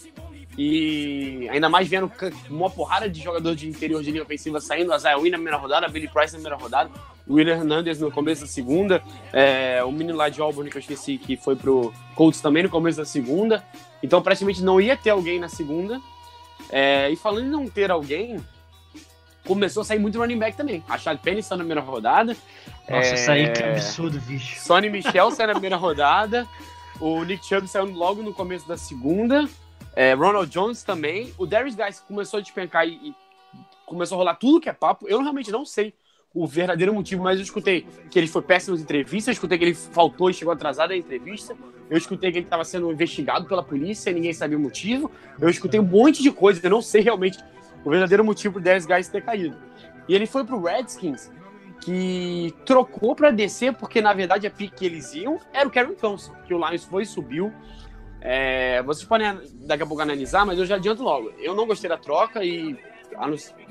[0.57, 2.11] E ainda mais vendo
[2.49, 5.59] uma porrada de jogador de interior de linha ofensiva saindo, a Zaya Wynn na primeira
[5.59, 6.89] rodada, a Billy Price na primeira rodada,
[7.27, 10.79] o William Hernandez no começo da segunda, é, o menino lá de Auburn que eu
[10.79, 13.63] esqueci que foi pro Colts também no começo da segunda.
[14.01, 16.01] Então praticamente não ia ter alguém na segunda.
[16.71, 18.43] É, e falando em não ter alguém,
[19.45, 20.83] começou a sair muito running back também.
[20.89, 22.35] A Chad Penny saiu na primeira rodada.
[22.89, 24.59] Nossa, É, isso aí que absurdo, bicho.
[24.59, 26.47] Sonny Michel saiu na primeira rodada.
[26.99, 29.47] O Nick Chubb saiu logo no começo da segunda.
[29.95, 31.33] É, Ronald Jones também.
[31.37, 33.15] O Darius Guys começou a despencar e, e
[33.85, 35.07] começou a rolar tudo que é papo.
[35.07, 35.93] Eu realmente não sei
[36.33, 39.63] o verdadeiro motivo, mas eu escutei que ele foi péssimo nas entrevistas, eu escutei que
[39.63, 41.55] ele faltou e chegou atrasado na entrevista,
[41.89, 45.47] eu escutei que ele estava sendo investigado pela polícia e ninguém sabia o motivo, eu
[45.47, 47.37] escutei um monte de coisa, eu não sei realmente
[47.85, 49.55] o verdadeiro motivo pro Darius Guys ter caído.
[50.09, 51.31] E ele foi pro Redskins,
[51.81, 55.93] que trocou para descer, porque na verdade a pique que eles iam era o Karen
[55.93, 57.53] Thompson, que o Lions foi e subiu.
[58.19, 61.31] É, vocês podem daqui a pouco analisar, mas eu já adianto logo.
[61.37, 62.75] Eu não gostei da troca e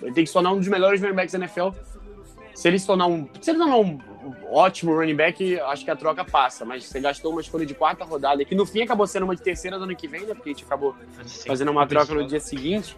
[0.00, 1.70] ele tem que se tornar um dos melhores running backs da NFL.
[2.54, 3.98] Se ele se tornar um, se ele tornar um
[4.48, 6.64] ótimo running back, acho que a troca passa.
[6.64, 9.42] Mas você gastou uma escolha de quarta rodada, que no fim acabou sendo uma de
[9.42, 10.34] terceira do ano que vem, né?
[10.34, 10.94] Porque a gente acabou
[11.46, 12.96] fazendo uma troca no dia seguinte.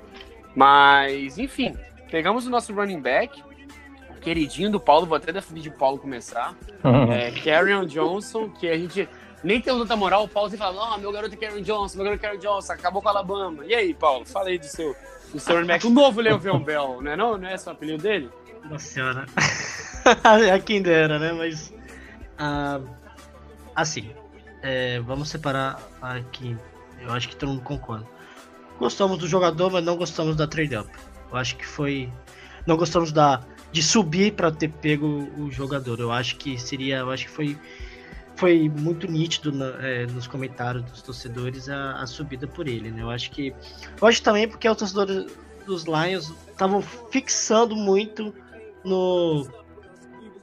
[0.57, 1.77] Mas, enfim,
[2.11, 3.43] pegamos o nosso running back,
[4.11, 6.55] o queridinho do Paulo, vou até definir o Paulo começar.
[7.13, 9.07] É, Carrion Johnson, que a gente
[9.45, 12.05] nem tem tanta moral, o Paulo sempre fala, oh, meu garoto é Carrion Johnson, meu
[12.07, 13.67] garoto é Carrion Johnson, acabou com a Alabama.
[13.67, 14.97] E aí, Paulo, fala aí do seu,
[15.31, 17.37] do seu running back, o novo Le'Veon Bell, não é não?
[17.37, 18.31] Não é esse o apelido dele?
[18.65, 19.27] Nossa senhora.
[20.55, 21.33] a quem dera, né?
[21.33, 21.73] Mas.
[22.39, 22.81] ah,
[23.75, 24.11] assim.
[24.63, 26.57] é, vamos separar aqui.
[27.01, 28.16] Eu acho que todo mundo concorda.
[28.79, 30.89] Gostamos do jogador, mas não gostamos da trade-up.
[31.31, 32.13] Eu acho que foi.
[32.67, 33.41] Não gostamos da
[33.73, 35.99] de subir para ter pego o jogador.
[36.01, 36.99] Eu acho que seria.
[36.99, 37.59] Eu acho que foi.
[38.37, 43.03] Foi muito nítido na- é, nos comentários dos torcedores a, a subida por ele, né?
[43.03, 43.55] Eu acho que.
[44.01, 45.27] Eu acho também porque os torcedores
[45.67, 48.35] dos Lions estavam fixando muito
[48.85, 49.47] no.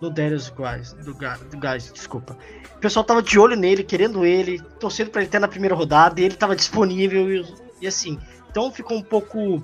[0.01, 2.37] No Darius Guys, do, do Guys, desculpa.
[2.75, 6.19] O pessoal tava de olho nele, querendo ele, torcendo pra ele ter na primeira rodada,
[6.19, 7.45] e ele tava disponível e,
[7.83, 8.17] e assim.
[8.49, 9.61] Então ficou um pouco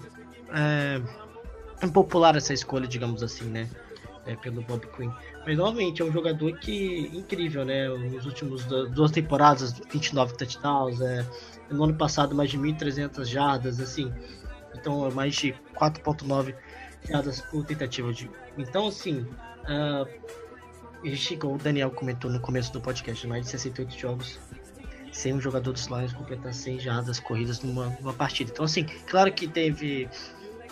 [0.53, 1.01] é,
[1.82, 3.69] impopular essa escolha, digamos assim, né?
[4.25, 5.10] É, pelo Bob Quinn.
[5.45, 7.88] Mas novamente é um jogador que incrível, né?
[7.88, 11.25] Nos últimos du- duas temporadas, 29 touchdowns, é,
[11.71, 14.12] no ano passado mais de 1.300 jardas, assim.
[14.75, 16.53] Então é mais de 4.9
[17.10, 18.29] jardas por tentativa de.
[18.58, 19.25] Então assim,
[21.15, 24.38] chegou, o Daniel comentou no começo do podcast, mais de 68 jogos
[25.12, 28.52] sem um jogador dos Lions completar 100 jardas corridas numa, numa partida.
[28.52, 30.10] Então, assim, claro que teve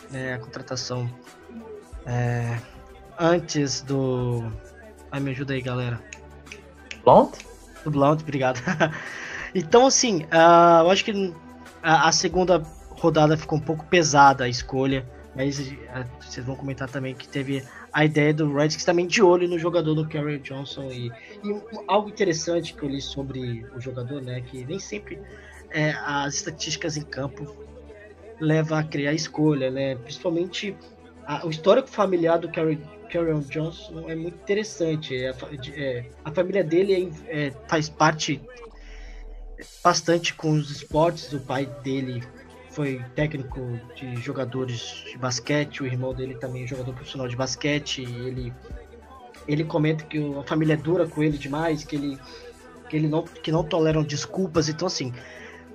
[0.10, 1.10] né, a contratação
[2.06, 2.60] é,
[3.20, 4.52] antes do.
[5.12, 6.02] Ai, me ajuda aí, galera.
[7.04, 7.38] Blount?
[7.84, 8.62] Do Blount, obrigado.
[9.56, 11.34] então, assim, ah, eu acho que
[11.82, 16.90] a, a segunda rodada ficou um pouco pesada a escolha, mas ah, vocês vão comentar
[16.90, 17.64] também que teve
[17.98, 22.10] a ideia do Redskins também de olho no jogador do Kerry Johnson e, e algo
[22.10, 25.20] interessante que eu li sobre o jogador, né, que nem sempre
[25.72, 27.58] é, as estatísticas em campo
[28.40, 30.78] leva a criar escolha, né, principalmente
[31.26, 32.80] a- o histórico familiar do Kerry
[33.10, 35.16] Kerryon Johnson é muito interessante.
[35.16, 35.34] É,
[35.76, 38.40] é, a família dele é- é, faz parte
[39.84, 41.34] bastante com os esportes.
[41.34, 42.22] O pai dele
[42.78, 43.60] foi técnico
[43.96, 48.04] de jogadores de basquete, o irmão dele também é jogador profissional de basquete.
[48.04, 48.54] Ele,
[49.48, 52.20] ele comenta que a família é dura com ele demais, que ele,
[52.88, 54.70] que ele não, que não toleram desculpas.
[54.70, 55.12] Então, assim,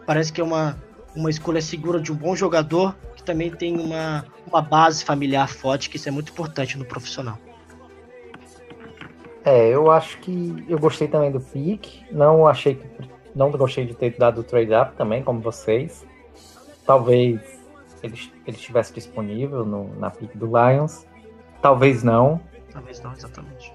[0.07, 0.81] parece que é uma,
[1.17, 5.91] uma escolha segura de um bom jogador que também tem uma, uma base familiar forte,
[5.91, 7.37] que isso é muito importante no profissional.
[9.45, 12.05] É, eu acho que eu gostei também do pick.
[12.13, 12.87] Não achei que.
[13.35, 16.07] Não gostei de ter dado o trade up também, como vocês.
[16.87, 17.41] Talvez
[18.03, 21.07] ele, ele estivesse disponível no, na pick do Lions.
[21.61, 22.41] Talvez não.
[22.73, 23.73] Talvez não, exatamente.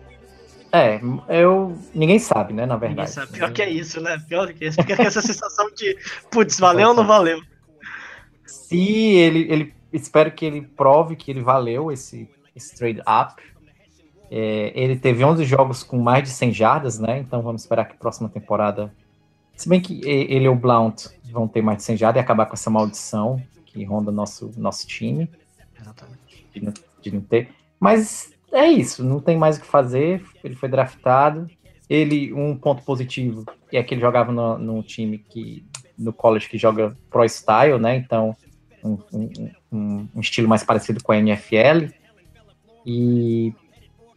[0.71, 1.77] É, eu.
[1.93, 2.65] Ninguém sabe, né?
[2.65, 3.11] Na Ninguém verdade.
[3.11, 3.31] sabe.
[3.31, 4.21] Pior que é isso, né?
[4.27, 4.81] Pior que isso.
[4.81, 5.97] Fica com essa sensação de,
[6.29, 7.41] putz, valeu ou não valeu?
[8.45, 9.73] Se ele, ele.
[9.93, 13.41] Espero que ele prove que ele valeu esse, esse trade up.
[14.29, 17.19] É, ele teve 11 jogos com mais de 100 jardas, né?
[17.19, 18.93] Então vamos esperar que a próxima temporada.
[19.57, 22.45] Se bem que ele e o Blount vão ter mais de 100 jardas e acabar
[22.45, 25.29] com essa maldição que ronda nosso, nosso time
[25.79, 26.45] Exatamente.
[26.53, 27.49] de não, de não ter.
[27.79, 30.23] Mas é isso, não tem mais o que fazer.
[30.43, 31.49] Ele foi draftado.
[31.89, 35.65] Ele, um ponto positivo é que ele jogava no, num time que
[35.97, 37.95] no college que joga pro style, né?
[37.95, 38.35] Então,
[38.83, 41.87] um, um- um- um estilo mais parecido com a NFL.
[42.85, 43.53] E,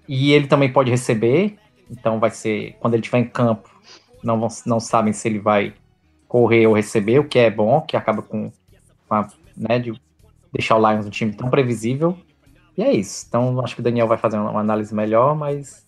[0.08, 1.56] e ele também pode receber.
[1.90, 3.69] Então, vai ser quando ele estiver em campo,
[4.22, 5.74] não, vão, não sabem se ele vai
[6.28, 8.52] correr ou receber, o que é bom, que acaba com,
[9.56, 9.92] né, de
[10.52, 12.16] deixar o Lions um time tão previsível.
[12.76, 13.26] E é isso.
[13.28, 15.84] Então, acho que o Daniel vai fazer uma análise melhor, mas.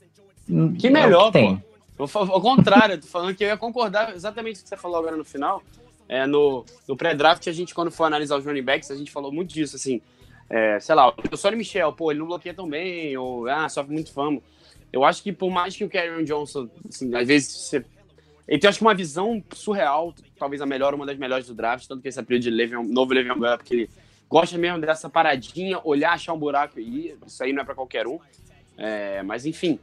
[0.78, 1.62] Que é melhor, tem.
[1.98, 4.76] Eu fa- Ao contrário, eu tô falando que eu ia concordar exatamente o que você
[4.76, 5.62] falou agora no final.
[6.08, 9.32] É, no no pré-draft, a gente, quando for analisar os running backs, a gente falou
[9.32, 10.00] muito disso, assim.
[10.50, 13.94] É, sei lá, o Sonny Michel, pô, ele não bloqueia tão bem, ou, ah, sofre
[13.94, 14.40] muito fama.
[14.92, 17.84] Eu acho que por mais que o Karen Johnson, assim, às vezes você...
[18.46, 21.86] Ele tem, acho que uma visão surreal, talvez a melhor, uma das melhores do draft,
[21.86, 23.90] tanto que esse apelido de Le'Veon- novo Le'Veon Bell, porque ele
[24.28, 27.18] gosta mesmo dessa paradinha, olhar, achar um buraco e ir.
[27.26, 28.18] Isso aí não é pra qualquer um.
[28.76, 29.78] É, mas, enfim,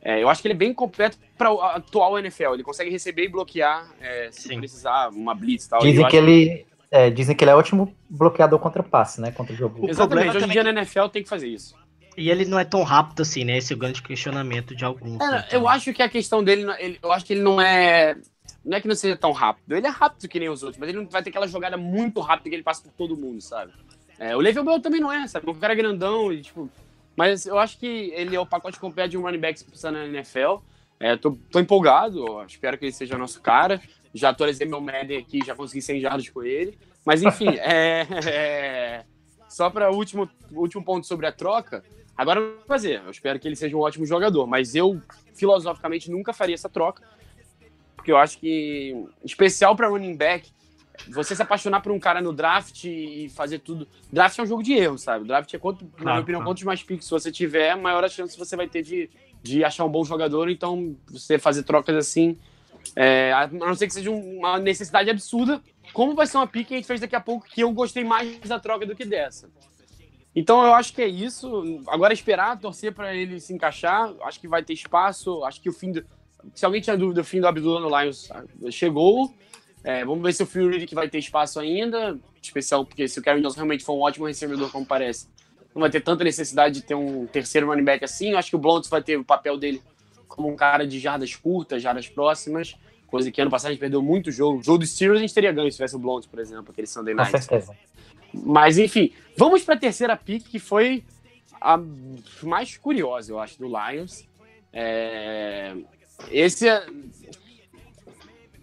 [0.00, 2.54] é, eu acho que ele é bem completo para o atual NFL.
[2.54, 4.58] Ele consegue receber e bloquear é, se Sim.
[4.58, 5.80] precisar, uma blitz e tal.
[5.80, 6.66] Dizem que ele.
[6.90, 9.32] é, dizem que ele é ótimo bloqueador contra passe, né?
[9.32, 9.86] Contra o jogo.
[9.86, 11.74] O Exatamente, hoje em dia na NFL tem que fazer isso.
[12.18, 13.56] E ele não é tão rápido assim, né?
[13.58, 15.20] Esse é o grande questionamento de alguns.
[15.20, 15.48] É, né?
[15.52, 18.16] eu acho que a questão dele, ele- eu acho que ele não é.
[18.64, 19.76] Não é que não seja tão rápido.
[19.76, 22.20] Ele é rápido que nem os outros, mas ele não vai ter aquela jogada muito
[22.20, 23.72] rápida que ele passa por todo mundo, sabe?
[24.18, 25.48] É, o Le'Veon Bell também não é, sabe?
[25.48, 26.68] O cara é grandão e, tipo...
[27.16, 29.90] Mas eu acho que ele é o pacote completo de um running back que precisa
[29.90, 30.56] na NFL.
[31.00, 33.80] É, tô, tô empolgado, ó, espero que ele seja nosso cara.
[34.12, 36.76] Já atualizei meu Madden aqui, já consegui 100 jardas com ele.
[37.04, 39.04] Mas, enfim, é, é,
[39.48, 41.84] só para o último, último ponto sobre a troca,
[42.18, 43.00] agora eu vou fazer.
[43.04, 45.00] Eu espero que ele seja um ótimo jogador, mas eu,
[45.34, 47.02] filosoficamente, nunca faria essa troca.
[47.96, 50.50] Porque eu acho que, especial para running back,
[51.06, 53.86] você se apaixonar por um cara no draft e fazer tudo.
[54.12, 55.26] Draft é um jogo de erro, sabe?
[55.26, 58.56] Draft é quanto, na minha opinião, quantos mais picks você tiver, maior a chance você
[58.56, 59.08] vai ter de,
[59.42, 60.50] de achar um bom jogador.
[60.50, 62.36] Então, você fazer trocas assim,
[62.96, 66.74] é, a não ser que seja uma necessidade absurda, como vai ser uma pick que
[66.74, 69.48] a gente fez daqui a pouco, que eu gostei mais da troca do que dessa.
[70.34, 71.82] Então eu acho que é isso.
[71.88, 74.12] Agora esperar, torcer para ele se encaixar.
[74.22, 75.44] Acho que vai ter espaço.
[75.44, 76.04] Acho que o fim do.
[76.54, 78.28] Se alguém tinha dúvida, o fim do Abdullah no Lions
[78.70, 79.34] chegou.
[79.82, 82.18] É, vamos ver se o Fury que vai ter espaço ainda.
[82.42, 85.28] Especial, porque se o Kevin Johnson realmente for um ótimo recebedor, como parece,
[85.74, 88.30] não vai ter tanta necessidade de ter um terceiro running back assim.
[88.30, 89.82] Eu acho que o Blount vai ter o papel dele
[90.26, 92.76] como um cara de jardas curtas, jardas próximas.
[93.06, 94.58] Coisa que ano passado a gente perdeu muito jogo.
[94.58, 96.86] O jogo dos Steelers a gente teria ganho se tivesse o Blount, por exemplo, aquele
[96.86, 97.32] Sunday Night.
[97.32, 97.74] Com certeza.
[98.32, 101.04] Mas, enfim, vamos para a terceira pick, que foi
[101.60, 101.78] a
[102.42, 104.26] mais curiosa, eu acho, do Lions.
[104.72, 105.74] É...
[106.30, 106.86] Esse é...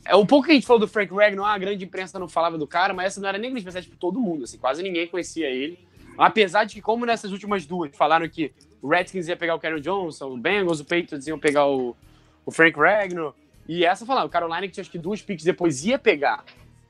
[0.05, 0.15] é...
[0.15, 2.67] Um pouco que a gente falou do Frank Ragnar, a grande imprensa não falava do
[2.67, 5.47] cara, mas essa não era nem grande imprensa, tipo, todo mundo, assim, quase ninguém conhecia
[5.47, 5.79] ele.
[6.17, 9.81] Apesar de que, como nessas últimas duas, falaram que o Redskins ia pegar o Karen
[9.81, 11.95] Johnson, o Bengals, o Patriots iam pegar o,
[12.45, 13.33] o Frank Ragnar,
[13.67, 16.45] e essa falaram, o Carolina que tinha acho que duas picks depois ia pegar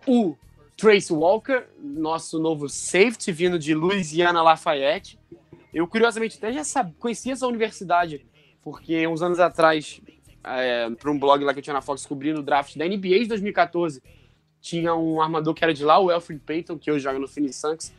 [0.06, 0.36] o
[0.78, 5.18] Trace Walker, nosso novo safety vindo de Louisiana Lafayette.
[5.74, 8.26] Eu, curiosamente, até já sabia, conhecia essa universidade,
[8.62, 10.02] porque uns anos atrás,
[10.44, 13.20] é, para um blog lá que eu tinha na Fox, descobri no draft da NBA
[13.20, 14.02] de 2014,
[14.62, 17.58] tinha um armador que era de lá, o Alfred Payton, que hoje joga no Phoenix
[17.58, 17.94] Suns.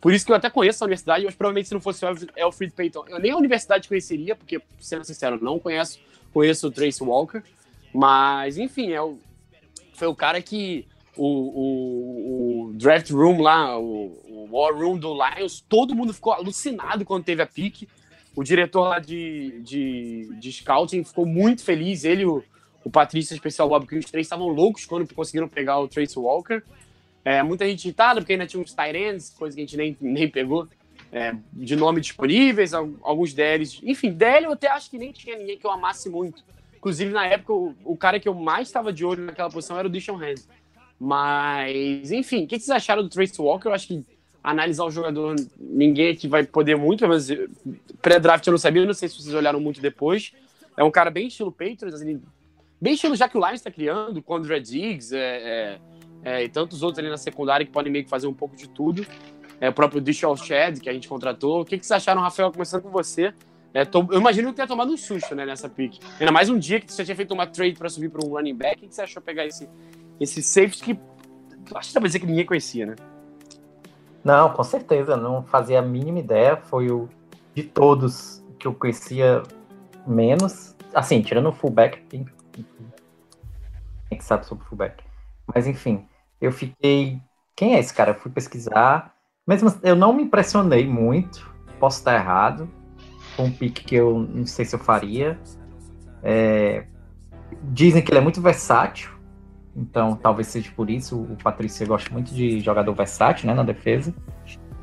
[0.00, 2.08] Por isso que eu até conheço a universidade, mas provavelmente se não fosse o
[2.40, 6.00] Alfred Payton, eu nem a universidade conheceria, porque, sendo sincero, não conheço,
[6.32, 7.42] conheço o Trace Walker.
[7.94, 9.18] Mas, enfim, é o,
[9.94, 10.86] foi o cara que
[11.16, 16.32] o, o, o, draft room lá, o, o, war room do Lions, todo mundo ficou
[16.32, 17.88] alucinado quando teve a pique.
[18.34, 22.04] O diretor lá de, de, de scouting ficou muito feliz.
[22.04, 22.42] Ele o,
[22.82, 26.62] o Patrícia Especial Bob, que os três estavam loucos quando conseguiram pegar o Trace Walker.
[27.24, 30.28] É, muita gente irritada, porque ainda tinha uns tight coisa que a gente nem, nem
[30.28, 30.66] pegou,
[31.12, 33.80] é, de nome disponíveis, alguns deles.
[33.82, 36.42] Enfim, DL eu até acho que nem tinha ninguém que eu amasse muito.
[36.74, 39.86] Inclusive, na época, o, o cara que eu mais estava de olho naquela posição era
[39.86, 40.48] o Dishon Hands.
[41.04, 43.68] Mas, enfim, o que vocês acharam do Trace Walker?
[43.68, 44.04] Eu acho que
[44.40, 47.26] analisar o jogador, ninguém aqui vai poder muito, mas
[48.00, 50.32] pré-draft eu não sabia, eu não sei se vocês olharam muito depois.
[50.76, 52.22] É um cara bem estilo Patriots, assim,
[52.80, 55.80] bem estilo já que o Lions está criando, com André Diggs é, é,
[56.22, 58.68] é, e tantos outros ali na secundária que podem meio que fazer um pouco de
[58.68, 59.04] tudo.
[59.60, 61.62] É, o próprio Dishon Chad, que a gente contratou.
[61.62, 63.34] O que, que vocês acharam, Rafael, começando com você?
[63.74, 65.98] É, tô, eu imagino que tenha tomado um susto né, nessa pick.
[66.20, 68.54] Ainda mais um dia que você tinha feito uma trade para subir para um running
[68.54, 68.84] back.
[68.84, 69.68] O que você achou pegar esse,
[70.22, 71.00] esse safety que
[71.74, 72.96] acho que dá pra dizer que ninguém conhecia, né?
[74.24, 76.56] Não, com certeza, não fazia a mínima ideia.
[76.56, 77.08] Foi o
[77.54, 79.42] de todos que eu conhecia
[80.06, 80.76] menos.
[80.94, 82.26] Assim, tirando o fullback, quem,
[84.08, 85.02] quem sabe sobre o fullback.
[85.52, 86.06] Mas enfim,
[86.40, 87.20] eu fiquei.
[87.56, 88.12] Quem é esse cara?
[88.12, 89.14] Eu fui pesquisar.
[89.46, 91.52] Mesmo eu não me impressionei muito.
[91.80, 92.70] Posso estar errado.
[93.34, 95.38] Foi um pique que eu não sei se eu faria.
[96.22, 96.86] É...
[97.64, 99.11] Dizem que ele é muito versátil.
[99.74, 104.14] Então, talvez seja por isso o Patrícia gosta muito de jogador versátil, né, na defesa.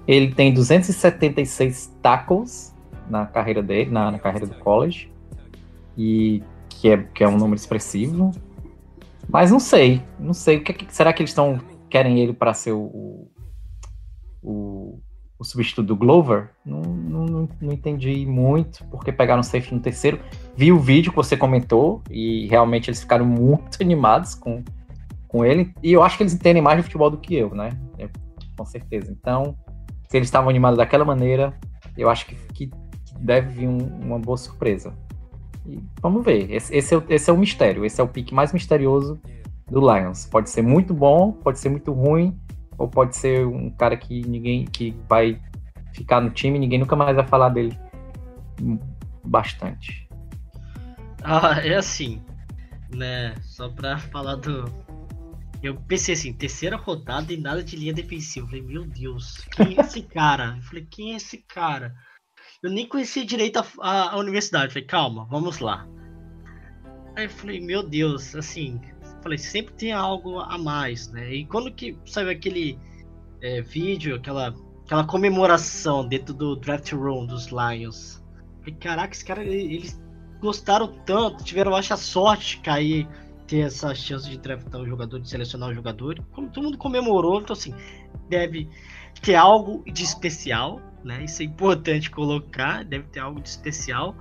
[0.07, 2.75] Ele tem 276 tackles
[3.09, 5.11] na carreira dele, na, na carreira do college,
[5.97, 8.31] e que é, que é um número expressivo.
[9.27, 12.71] Mas não sei, não sei o que, será que eles estão querem ele para ser
[12.71, 13.27] o,
[14.41, 14.99] o,
[15.37, 16.49] o, substituto do Glover?
[16.63, 20.19] Não, não, não entendi muito porque pegaram o safety no terceiro.
[20.55, 24.63] Vi o vídeo que você comentou e realmente eles ficaram muito animados com
[25.29, 25.73] com ele.
[25.81, 27.69] E eu acho que eles entendem mais de futebol do que eu, né?
[27.97, 28.09] Eu,
[28.57, 29.09] com certeza.
[29.11, 29.55] Então,
[30.09, 31.57] se eles estavam animados daquela maneira,
[31.97, 32.71] eu acho que, que
[33.19, 34.93] deve vir um, uma boa surpresa.
[35.65, 36.51] E vamos ver.
[36.51, 37.85] Esse, esse, é o, esse é o mistério.
[37.85, 39.21] Esse é o pique mais misterioso
[39.69, 40.25] do Lions.
[40.25, 42.37] Pode ser muito bom, pode ser muito ruim,
[42.77, 45.39] ou pode ser um cara que ninguém que vai
[45.93, 47.77] ficar no time, ninguém nunca mais vai falar dele
[49.23, 50.09] bastante.
[51.21, 52.21] Ah, é assim,
[52.95, 53.35] né?
[53.41, 54.65] Só pra falar do,
[55.61, 58.45] eu pensei assim, terceira rodada e nada de linha defensiva.
[58.45, 60.55] Eu falei, meu Deus, quem é esse cara?
[60.55, 61.93] Eu falei, quem é esse cara?
[62.63, 64.65] Eu nem conhecia direito a, a, a universidade.
[64.65, 65.87] Eu falei, calma, vamos lá.
[67.15, 68.79] Aí eu falei, meu Deus, assim,
[69.21, 71.33] falei, sempre tem algo a mais, né?
[71.33, 72.79] E quando que saiu aquele
[73.41, 79.25] é, vídeo, aquela, aquela comemoração dentro do draft room dos Lions, eu falei, caraca, esse
[79.25, 80.01] cara, eles
[80.39, 83.07] gostaram tanto, tiveram, acho, a sorte de cair
[83.49, 86.23] ter essa chance de draftar o jogador, de selecionar o jogador.
[86.31, 87.73] Como todo mundo comemorou, então assim,
[88.29, 88.69] deve
[89.21, 91.23] ter algo de especial, né?
[91.23, 94.15] Isso é importante colocar, deve ter algo de especial.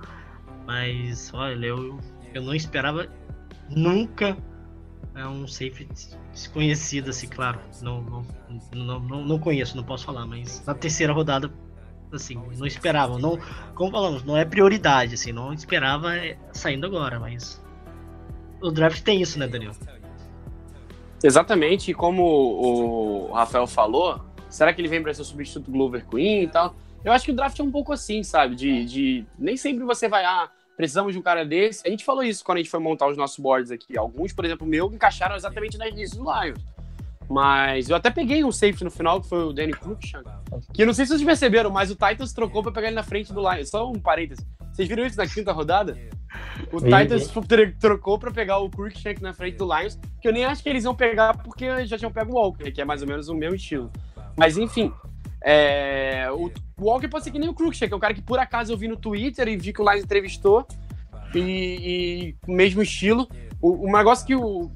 [0.65, 1.99] Mas olha, eu,
[2.33, 3.07] eu não esperava
[3.69, 4.35] nunca
[5.15, 5.87] é um safe
[6.31, 7.59] desconhecido, assim, claro.
[7.81, 8.25] Não, não,
[8.73, 11.51] não, não, não conheço, não posso falar, mas na terceira rodada,
[12.11, 13.19] assim, não esperava.
[13.19, 13.37] Não,
[13.75, 16.13] como falamos, não é prioridade, assim, não esperava
[16.53, 17.61] saindo agora, mas
[18.61, 19.71] o draft tem isso, né, Daniel?
[21.23, 26.05] Exatamente, e como o Rafael falou, será que ele vem para ser o substituto Glover
[26.07, 26.75] Queen e tal?
[27.03, 28.55] Eu acho que o draft é um pouco assim, sabe?
[28.55, 31.85] De, de nem sempre você vai, ah, precisamos de um cara desse.
[31.85, 33.97] A gente falou isso quando a gente foi montar os nossos boards aqui.
[33.97, 36.59] Alguns, por exemplo, meu, encaixaram exatamente nas listas do Lions.
[37.29, 40.27] Mas eu até peguei um safety no final, que foi o Danny Cruikshank.
[40.73, 43.03] Que eu não sei se vocês perceberam, mas o Titans trocou pra pegar ele na
[43.03, 43.69] frente do Lions.
[43.69, 44.43] Só um parênteses.
[44.73, 45.95] Vocês viram isso na quinta rodada?
[46.71, 47.31] O Titans
[47.79, 50.83] trocou pra pegar o Cruikshank na frente do Lions, que eu nem acho que eles
[50.83, 53.55] iam pegar porque já tinham pego o Walker, que é mais ou menos o mesmo
[53.55, 53.91] estilo.
[54.35, 54.91] Mas enfim,
[55.43, 58.73] é, o Walker pode ser que nem o Cruikshank, é um cara que por acaso
[58.73, 60.65] eu vi no Twitter e vi que o Lions entrevistou,
[61.35, 63.27] e, e mesmo estilo.
[63.61, 64.71] O, o negócio que o,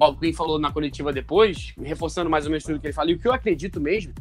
[0.00, 3.14] o Quinn falou na coletiva depois, reforçando mais ou menos tudo que ele falou, e
[3.14, 4.12] o que eu acredito mesmo,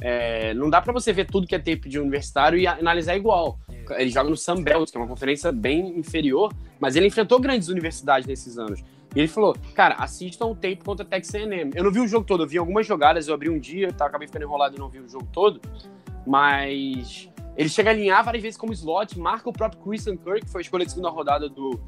[0.00, 3.58] é, não dá para você ver tudo que é tape de universitário e analisar igual.
[3.90, 7.68] Ele joga no Sun Belt, que é uma conferência bem inferior, mas ele enfrentou grandes
[7.68, 8.82] universidades nesses anos.
[9.14, 11.70] E ele falou, cara, assistam o tape contra Texas A&M.
[11.74, 14.06] Eu não vi o jogo todo, eu vi algumas jogadas, eu abri um dia, tá,
[14.06, 15.60] acabei ficando enrolado e não vi o jogo todo,
[16.26, 20.50] mas ele chega a alinhar várias vezes como slot, marca o próprio Christian Kirk, que
[20.50, 21.80] foi de segunda rodada do,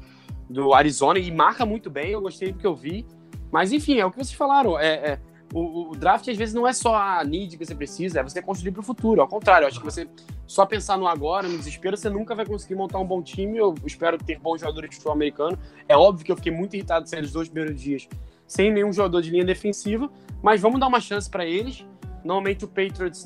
[0.49, 3.05] do Arizona, e marca muito bem, eu gostei do que eu vi.
[3.51, 5.19] Mas enfim, é o que vocês falaram, é, é
[5.53, 8.41] o, o, draft às vezes não é só a need que você precisa, é você
[8.41, 9.21] construir para o futuro.
[9.21, 10.07] Ao contrário, acho que você
[10.45, 13.57] só pensar no agora, no desespero, você nunca vai conseguir montar um bom time.
[13.57, 15.57] Eu espero ter bons jogadores de futebol americano.
[15.87, 18.07] É óbvio que eu fiquei muito irritado sair os dois primeiros dias
[18.45, 20.09] sem nenhum jogador de linha defensiva,
[20.41, 21.85] mas vamos dar uma chance para eles.
[22.23, 23.25] Normalmente o Patriots,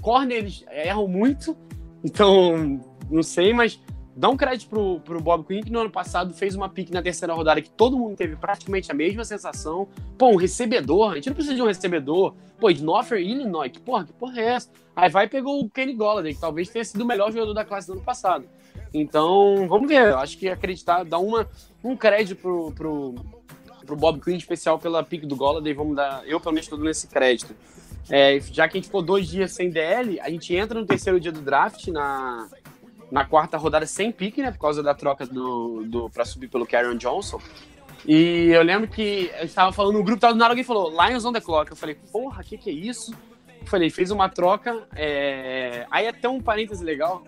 [0.00, 1.56] corner, eles erram muito,
[2.02, 3.80] então não sei, mas
[4.16, 7.02] Dá um crédito pro, pro Bob Quinn, que no ano passado fez uma pick na
[7.02, 9.88] terceira rodada que todo mundo teve praticamente a mesma sensação.
[10.16, 12.32] Pô, um recebedor, a gente não precisa de um recebedor.
[12.60, 14.70] Pô, de Norfolk, Illinois, que porra, que porra é essa?
[14.94, 17.64] Aí vai e pegou o Kenny Golladay, que talvez tenha sido o melhor jogador da
[17.64, 18.44] classe do ano passado.
[18.92, 20.10] Então, vamos ver.
[20.10, 21.48] Eu acho que acreditar, dar uma,
[21.82, 23.14] um crédito pro, pro,
[23.84, 26.90] pro Bob Quinn, especial pela pick do Golladay, vamos dar, eu pelo menos estou dando
[26.90, 27.52] esse crédito.
[28.08, 31.18] É, já que a gente ficou dois dias sem DL, a gente entra no terceiro
[31.18, 32.48] dia do draft, na,
[33.14, 34.50] na quarta rodada sem pique, né?
[34.50, 37.40] Por causa da troca do, do para subir pelo Karen Johnson.
[38.04, 41.24] E eu lembro que eu estava falando no grupo, tava do nada alguém falou Lions
[41.24, 41.70] on the clock.
[41.70, 43.14] Eu falei, porra, o que, que é isso?
[43.60, 44.82] Eu falei, fez uma troca.
[44.96, 45.86] É...
[45.92, 47.22] Aí até um parêntese legal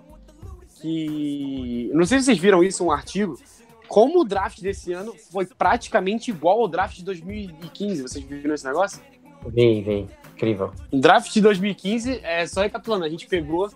[0.81, 1.89] que.
[1.95, 3.39] Não sei se vocês viram isso, um artigo.
[3.87, 8.03] Como o draft desse ano foi praticamente igual ao draft de 2015.
[8.03, 9.01] Vocês viram esse negócio?
[9.47, 10.09] Vi, vi.
[10.35, 10.73] Incrível.
[10.91, 13.71] O draft de 2015, é, só recapitulando, a gente pegou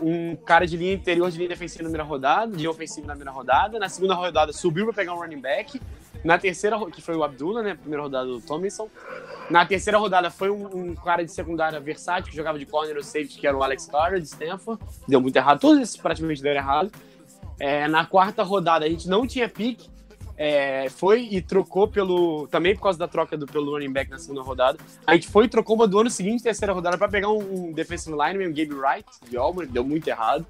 [0.00, 3.30] um cara de linha interior de linha defensiva na primeira rodada, de ofensiva na primeira
[3.30, 3.78] rodada.
[3.78, 5.80] Na segunda rodada subiu para pegar um running back.
[6.24, 7.74] Na terceira, que foi o Abdullah, né?
[7.74, 8.88] Primeira rodada do Tomlinson.
[9.50, 13.02] Na terceira rodada foi um, um, cara de secundária versátil que jogava de corner ou
[13.02, 14.82] safety, que era o Alex Carter de Stanford.
[15.08, 15.58] Deu muito errado.
[15.58, 16.92] Todos esses praticamente deram errado.
[17.58, 19.91] É, na quarta rodada a gente não tinha pique
[20.44, 22.48] é, foi e trocou pelo.
[22.48, 24.76] Também por causa da troca do, pelo running back na segunda rodada.
[25.06, 27.72] A gente foi e trocou uma do ano seguinte, terceira rodada, para pegar um, um
[27.72, 30.44] defensive lineman, o Gabe Wright, de Auburn, deu muito errado.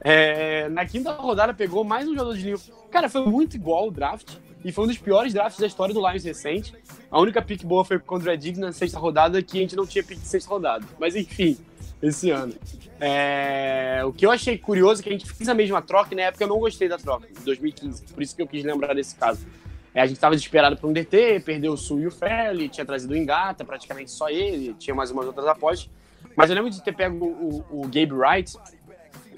[0.00, 2.56] É, na quinta rodada pegou mais um jogador de linha.
[2.90, 4.36] Cara, foi muito igual o draft.
[4.64, 6.74] E foi um dos piores drafts da história do Lions recente.
[7.10, 9.86] A única pick boa foi contra o Diggs na sexta rodada, que a gente não
[9.86, 10.86] tinha pick de sexta rodada.
[10.98, 11.58] Mas enfim,
[12.08, 12.54] esse ano.
[13.00, 14.02] É...
[14.04, 16.22] O que eu achei curioso é que a gente fez a mesma troca e na
[16.22, 18.04] época eu não gostei da troca, de 2015.
[18.04, 19.46] Por isso que eu quis lembrar desse caso.
[19.94, 22.84] É, a gente estava desesperado por um DT, perdeu o Sul e o Felly, tinha
[22.84, 25.88] trazido o Engata, praticamente só ele, tinha mais umas outras apostas.
[26.34, 28.56] Mas eu lembro de ter pego o, o, Gabe Wright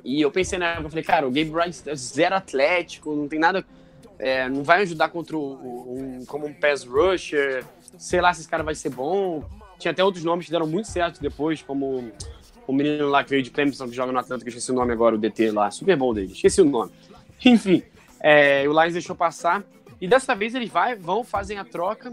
[0.02, 3.28] e eu pensei na época, eu falei, cara, o Gabe Wright é zero atlético, não
[3.28, 3.66] tem nada,
[4.18, 7.62] é, não vai ajudar contra o, um, como um pass rusher,
[7.98, 9.44] sei lá se esse cara vai ser bom.
[9.78, 12.10] Tinha até outros nomes que deram muito certo depois, como
[12.66, 14.74] o menino lá que veio de Clemson, que joga no Atlanta, que eu esqueci o
[14.74, 16.92] nome agora, o DT lá, super bom dele, esqueci o nome.
[17.44, 17.82] Enfim,
[18.20, 19.64] é, o Lions deixou passar.
[20.00, 22.12] E dessa vez eles vai, vão, fazem a troca,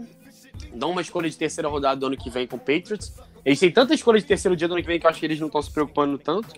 [0.74, 3.12] dão uma escolha de terceira rodada do ano que vem com o Patriots.
[3.44, 5.26] Eles têm tanta escolha de terceiro dia do ano que vem que eu acho que
[5.26, 6.48] eles não estão se preocupando tanto.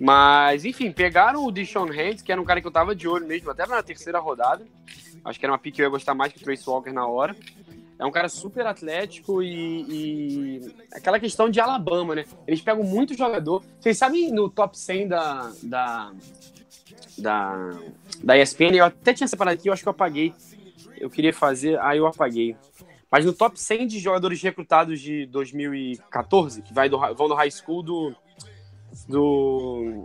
[0.00, 3.26] Mas, enfim, pegaram o Deshaun Hands, que era um cara que eu tava de olho
[3.26, 4.64] mesmo, até na terceira rodada.
[5.24, 7.06] Acho que era uma pick que eu ia gostar mais que o Trace Walker na
[7.06, 7.36] hora.
[7.98, 12.24] É um cara super atlético e, e, aquela questão de Alabama, né?
[12.46, 13.64] Eles pegam muito jogador.
[13.80, 16.12] Vocês sabem no top 100 da, da,
[17.18, 17.70] da,
[18.22, 20.32] da ESPN, eu até tinha separado aqui, eu acho que eu apaguei.
[20.96, 22.56] Eu queria fazer, aí eu apaguei.
[23.10, 27.50] Mas no top 100 de jogadores recrutados de 2014, que vai do, vão do high
[27.50, 28.14] school do,
[29.08, 30.04] do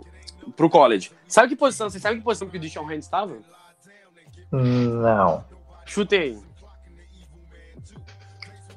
[0.56, 1.12] pro college.
[1.28, 1.88] Sabe que posição?
[1.88, 3.38] Você sabe que posição que o Deshaun Hand estava?
[4.50, 5.44] Não.
[5.84, 6.38] Chutei.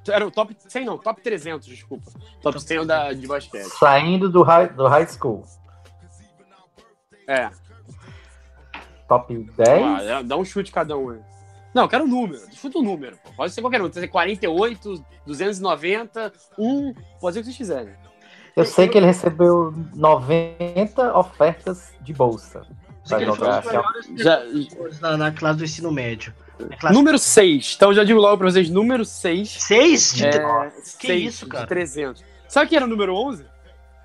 [0.09, 2.11] Era o top 100 não, top 300, desculpa.
[2.41, 3.65] Top 100 da, de basquete.
[3.79, 5.43] Saindo do high, do high school.
[7.27, 7.49] É.
[9.07, 10.09] Top 10?
[10.11, 11.09] Ah, dá- um chute cada um.
[11.11, 11.19] aí.
[11.73, 12.41] Não, eu quero um número.
[12.53, 13.17] Chuta um número.
[13.23, 13.31] pô.
[13.37, 13.85] Pode ser qualquer um.
[13.85, 16.93] Pode ser 48, 290, 1.
[17.19, 17.93] Pode ser o que vocês quiserem.
[18.55, 22.65] Eu sei que ele recebeu 90 ofertas de bolsa
[23.07, 23.63] pra jogar.
[24.15, 24.41] Já,
[25.01, 26.33] na, na classe do ensino médio.
[26.79, 27.73] Classe número 6.
[27.75, 29.49] Então eu já digo logo pra vocês, número 6.
[29.49, 31.63] 6 de É, Que seis isso, cara?
[31.63, 32.23] De 300.
[32.47, 33.45] Sabe quem era o número 11?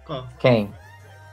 [0.04, 0.28] Qual?
[0.38, 0.72] Quem?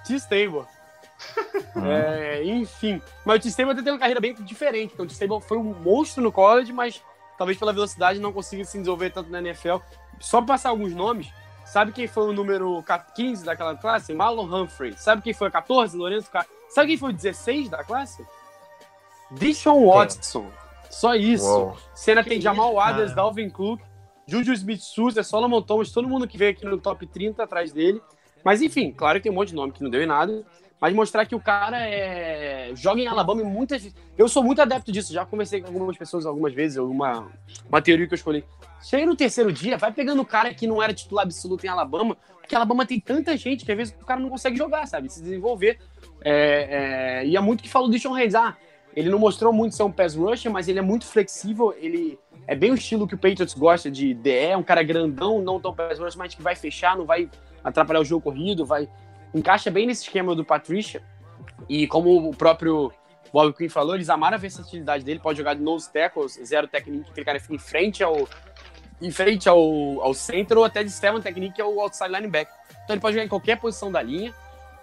[0.05, 0.65] T-Stable.
[1.75, 3.01] É, enfim.
[3.25, 4.93] Mas o T-Stable até tem uma carreira bem diferente.
[4.93, 7.01] Então o T-Stable foi um monstro no college, mas
[7.37, 9.77] talvez pela velocidade não consiga se desenvolver tanto na NFL.
[10.19, 11.29] Só pra passar alguns nomes,
[11.65, 12.83] sabe quem foi o número
[13.15, 14.13] 15 daquela classe?
[14.13, 14.93] Marlon Humphrey.
[14.97, 15.95] Sabe quem foi o 14?
[15.97, 16.45] Lourenço Car...
[16.69, 18.25] Sabe quem foi o 16 da classe?
[19.31, 20.49] Dishon Watson.
[20.89, 21.45] Só isso.
[21.45, 21.77] Uou.
[21.93, 22.79] Você ainda Que tem Jamal?
[22.79, 23.79] Adams, Dalvin Cook,
[24.27, 28.01] Juju Smith-Schuster, Solomon Thomas, todo mundo que veio aqui no top 30 atrás dele.
[28.43, 30.45] Mas enfim, claro que tem um monte de nome que não deu em nada.
[30.79, 32.71] Mas mostrar que o cara é...
[32.73, 33.97] joga em Alabama e muitas vezes.
[34.17, 37.27] Eu sou muito adepto disso, já conversei com algumas pessoas algumas vezes, uma,
[37.67, 38.45] uma teoria que eu escolhi.
[38.81, 42.15] Chega no terceiro dia, vai pegando o cara que não era titular absoluto em Alabama,
[42.39, 45.09] porque Alabama tem tanta gente que às vezes o cara não consegue jogar, sabe?
[45.09, 45.79] Se desenvolver.
[46.23, 48.35] É, é, e é muito que falou do Sean Hayes.
[48.35, 48.55] Ah,
[48.95, 52.55] ele não mostrou muito ser um pass rusher, mas ele é muito flexível, ele é
[52.55, 55.99] bem o estilo que o Patriots gosta de DE, um cara grandão, não tão pass
[55.99, 57.29] rusher, mas que vai fechar, não vai
[57.63, 58.89] atrapalhar o jogo corrido, vai
[59.33, 61.03] encaixa bem nesse esquema do Patricia.
[61.67, 62.91] E como o próprio
[63.31, 67.11] Bob Quinn falou, eles amaram a versatilidade dele, pode jogar de nose tackles, zero technique,
[67.11, 68.27] aquele cara fica em frente ao
[69.01, 72.53] em frente ao, ao centro ou até de seven technique ao outside linebacker.
[72.83, 74.33] Então ele pode jogar em qualquer posição da linha.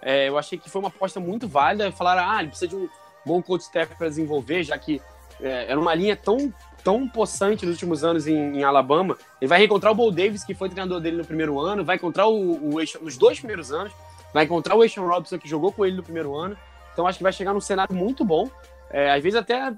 [0.07, 1.91] É, eu achei que foi uma aposta muito válida.
[1.91, 2.87] Falaram, ah, ele precisa de um
[3.25, 5.01] bom coach staff para desenvolver, já que
[5.41, 9.17] é, era uma linha tão, tão possante nos últimos anos em, em Alabama.
[9.41, 12.25] Ele vai reencontrar o Bo Davis, que foi treinador dele no primeiro ano, vai encontrar
[12.27, 13.91] o, o nos dois primeiros anos,
[14.33, 16.57] vai encontrar o Ashon Robinson, que jogou com ele no primeiro ano.
[16.93, 18.49] Então acho que vai chegar num cenário muito bom.
[18.89, 19.73] É, às vezes até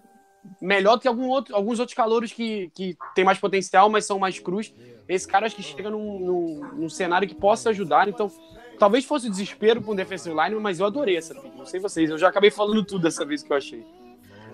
[0.61, 4.19] melhor do que algum outro, alguns outros calouros que, que tem mais potencial, mas são
[4.19, 4.71] mais crus.
[5.07, 8.07] Esse cara acho que chega num, num, num cenário que possa ajudar.
[8.07, 8.31] Então,
[8.79, 11.53] talvez fosse desespero para um defensive line, mas eu adorei essa pick.
[11.55, 13.85] Não sei vocês, eu já acabei falando tudo dessa vez que eu achei.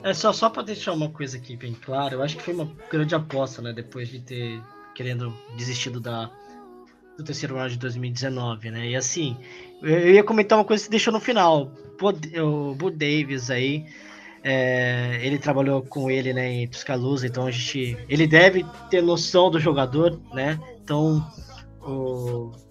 [0.03, 2.69] É só, só pra deixar uma coisa aqui bem clara, eu acho que foi uma
[2.91, 3.71] grande aposta, né?
[3.71, 4.61] Depois de ter
[4.93, 6.29] querendo desistido da,
[7.17, 8.89] do terceiro round de 2019, né?
[8.89, 9.37] E assim,
[9.81, 11.71] eu, ia comentar uma coisa que deixou no final.
[12.41, 13.85] O Bo Davis aí,
[14.43, 17.97] é, ele trabalhou com ele, né, em Tuscaloosa, então a gente.
[18.07, 20.59] Ele deve ter noção do jogador, né?
[20.83, 21.25] Então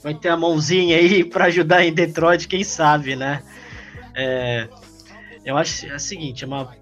[0.02, 3.42] vai ter a mãozinha aí pra ajudar em Detroit, quem sabe, né?
[4.14, 4.68] É,
[5.44, 6.74] eu acho é o seguinte, é uma,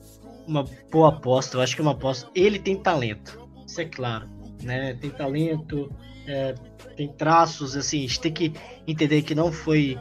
[0.47, 1.57] uma boa aposta.
[1.57, 2.30] Eu acho que é uma aposta.
[2.35, 4.28] Ele tem talento, isso é claro,
[4.62, 4.95] né?
[4.95, 5.91] Tem talento,
[6.26, 6.55] é,
[6.97, 7.99] tem traços, assim.
[7.99, 8.53] A gente tem que
[8.87, 9.99] entender que não foi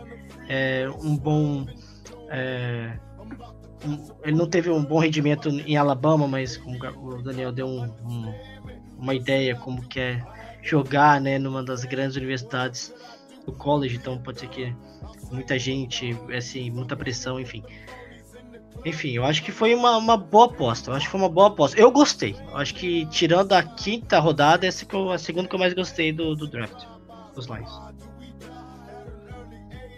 [0.48, 1.66] é, um bom.
[2.30, 2.98] é,
[4.24, 8.34] ele não teve um bom rendimento em Alabama, mas como o Daniel deu um- um-
[9.00, 10.24] uma ideia como que é
[10.62, 12.94] jogar, né, numa das grandes universidades
[13.46, 14.76] do college, então pode ser que
[15.32, 17.64] muita gente, assim, muita pressão, enfim.
[18.84, 20.90] Enfim, eu acho que foi uma, uma boa aposta.
[20.90, 21.80] Eu acho que foi uma boa aposta.
[21.80, 22.36] Eu gostei.
[22.50, 25.74] Eu acho que tirando a quinta rodada, essa que eu, a segunda que eu mais
[25.74, 26.84] gostei do, do draft.
[27.36, 27.82] Dos Lions.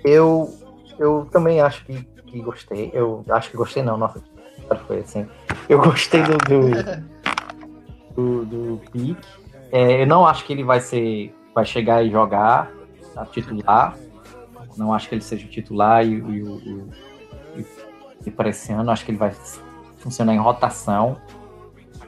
[0.03, 0.53] Eu,
[0.99, 2.91] eu também acho que, que gostei.
[2.93, 3.97] Eu acho que gostei, não.
[3.97, 4.21] Nossa,
[4.85, 5.27] foi assim.
[5.69, 6.71] Eu gostei do, do,
[8.45, 9.17] do, do pick.
[9.73, 11.35] É, eu não acho que ele vai ser.
[11.55, 12.71] Vai chegar e jogar
[13.15, 13.97] a titular.
[14.77, 17.65] Não acho que ele seja o titular e, e, e, e,
[18.27, 19.31] e para esse ano acho que ele vai
[19.97, 21.17] funcionar em rotação.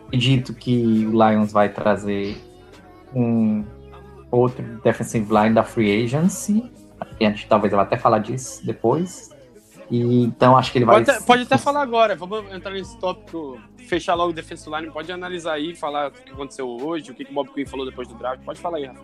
[0.05, 2.37] Acredito que o Lions vai trazer
[3.13, 3.65] um
[4.29, 6.71] outro defensive line da free agency.
[6.99, 9.34] A gente talvez vai até falar disso depois.
[9.89, 10.95] E, então acho que ele vai.
[10.95, 14.91] Pode, até- pode até falar agora, vamos entrar nesse tópico, fechar logo o defensive line,
[14.91, 17.85] pode analisar aí, falar o que aconteceu hoje, o que, que o Bob Quinn falou
[17.85, 18.43] depois do draft.
[18.43, 19.01] Pode falar aí, Rafa.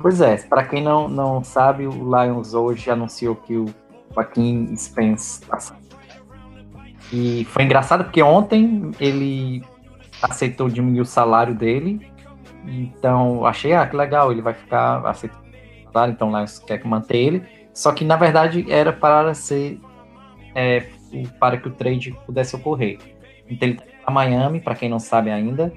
[0.00, 3.66] Pois é, para quem não, não sabe, o Lions hoje anunciou que o
[4.14, 5.90] Joaquim Spence tá saindo.
[7.12, 9.62] E foi engraçado porque ontem ele
[10.22, 12.10] aceitou diminuir o salário dele.
[12.66, 15.42] Então achei, ah, que legal, ele vai ficar aceitando
[15.88, 17.59] o salário, então o Lions quer manter ele.
[17.72, 19.80] Só que na verdade era para ser
[20.54, 20.88] é,
[21.38, 22.98] para que o trade pudesse ocorrer.
[23.48, 25.72] Então ele tá para Miami, para quem não sabe ainda.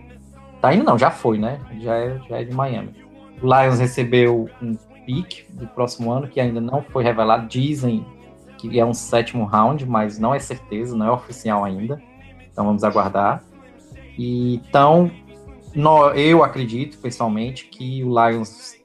[0.62, 1.60] Tá indo não, já foi, né?
[1.80, 2.96] Já é, já é de Miami.
[3.42, 4.76] O Lions recebeu um
[5.06, 7.48] pick do próximo ano que ainda não foi revelado.
[7.48, 8.06] Dizem
[8.58, 12.02] que é um sétimo round, mas não é certeza, não é oficial ainda.
[12.52, 13.44] Então vamos aguardar.
[14.18, 15.12] E, então,
[15.76, 18.76] no, eu acredito, pessoalmente, que o Lions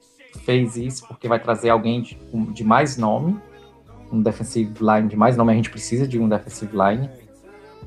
[0.49, 2.17] fez isso porque vai trazer alguém de,
[2.51, 3.39] de mais nome,
[4.11, 5.51] um defensive line de mais nome.
[5.51, 7.07] A gente precisa de um defensive line,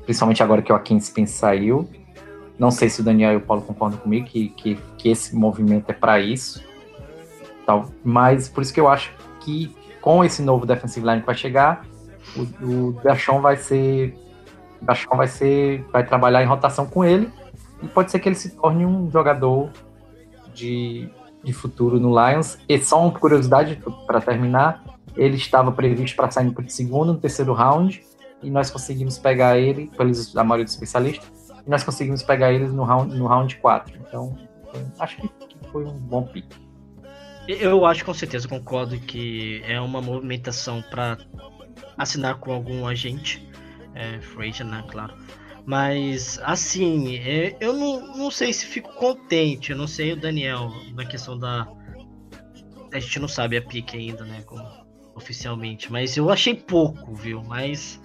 [0.05, 1.89] principalmente agora que o Akin Spence saiu.
[2.57, 5.89] Não sei se o Daniel e o Paulo concordam comigo que, que, que esse movimento
[5.89, 6.63] é para isso.
[7.65, 9.11] Tal, mas por isso que eu acho
[9.41, 11.85] que com esse novo defensive line que vai chegar,
[12.33, 14.17] o, o Dachon vai ser.
[14.81, 15.85] Dachon vai ser.
[15.91, 17.29] vai trabalhar em rotação com ele.
[17.81, 19.69] E pode ser que ele se torne um jogador
[20.53, 21.09] de,
[21.43, 22.57] de futuro no Lions.
[22.67, 24.83] E só uma curiosidade para terminar:
[25.15, 28.03] ele estava previsto para sair no segundo, no terceiro round,
[28.41, 31.27] e nós conseguimos pegar ele, pelos a maioria dos especialistas,
[31.65, 33.93] e nós conseguimos pegar ele no round, no round 4.
[34.07, 34.37] Então,
[34.99, 35.29] acho que
[35.71, 36.45] foi um bom pick.
[37.47, 41.17] Eu acho com certeza, concordo que é uma movimentação para
[41.97, 43.45] assinar com algum agente,
[43.93, 44.17] é,
[44.63, 45.13] né, claro.
[45.65, 49.71] Mas, assim, é, eu não, não sei se fico contente.
[49.71, 51.67] Eu não sei o Daniel, na questão da.
[52.91, 54.41] A gente não sabe a pique ainda, né?
[54.45, 54.63] Como,
[55.15, 55.91] oficialmente.
[55.91, 57.41] Mas eu achei pouco, viu?
[57.43, 58.01] Mas.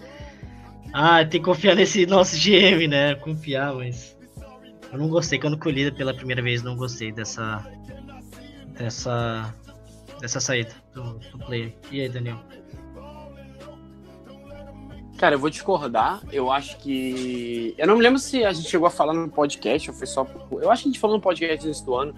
[0.92, 3.14] Ah, tem que confiar nesse nosso GM, né?
[3.16, 4.16] Confiar, mas.
[4.92, 5.38] Eu não gostei.
[5.38, 7.64] Quando colhida pela primeira vez, não gostei dessa.
[8.78, 9.52] Dessa.
[10.20, 11.74] Dessa saída do, do player.
[11.90, 12.40] E aí, Daniel?
[15.18, 16.22] Cara, eu vou discordar.
[16.32, 17.74] Eu acho que.
[17.76, 20.24] Eu não me lembro se a gente chegou a falar no podcast ou foi só.
[20.52, 22.14] Eu acho que a gente falou no podcast nesse do ano.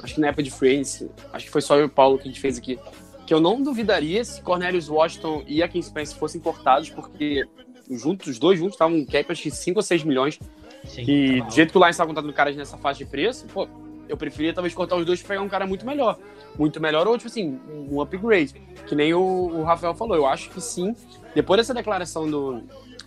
[0.00, 1.04] Acho que na época de Friends.
[1.32, 2.78] Acho que foi só eu e o Paulo que a gente fez aqui.
[3.26, 7.44] Que eu não duvidaria se Cornelius Washington e a Kim Spence fossem cortados, porque
[7.90, 10.38] juntos, os dois juntos estavam um cap acho que 5 ou 6 milhões.
[10.84, 13.46] Sim, e tá do jeito que o Lions está contando caras nessa faixa de preço,
[13.46, 13.68] pô,
[14.12, 16.18] eu preferia talvez cortar os dois para pegar um cara muito melhor.
[16.58, 18.54] Muito melhor, ou tipo assim, um upgrade.
[18.86, 20.16] Que nem o, o Rafael falou.
[20.16, 20.94] Eu acho que sim.
[21.34, 22.62] Depois dessa declaração do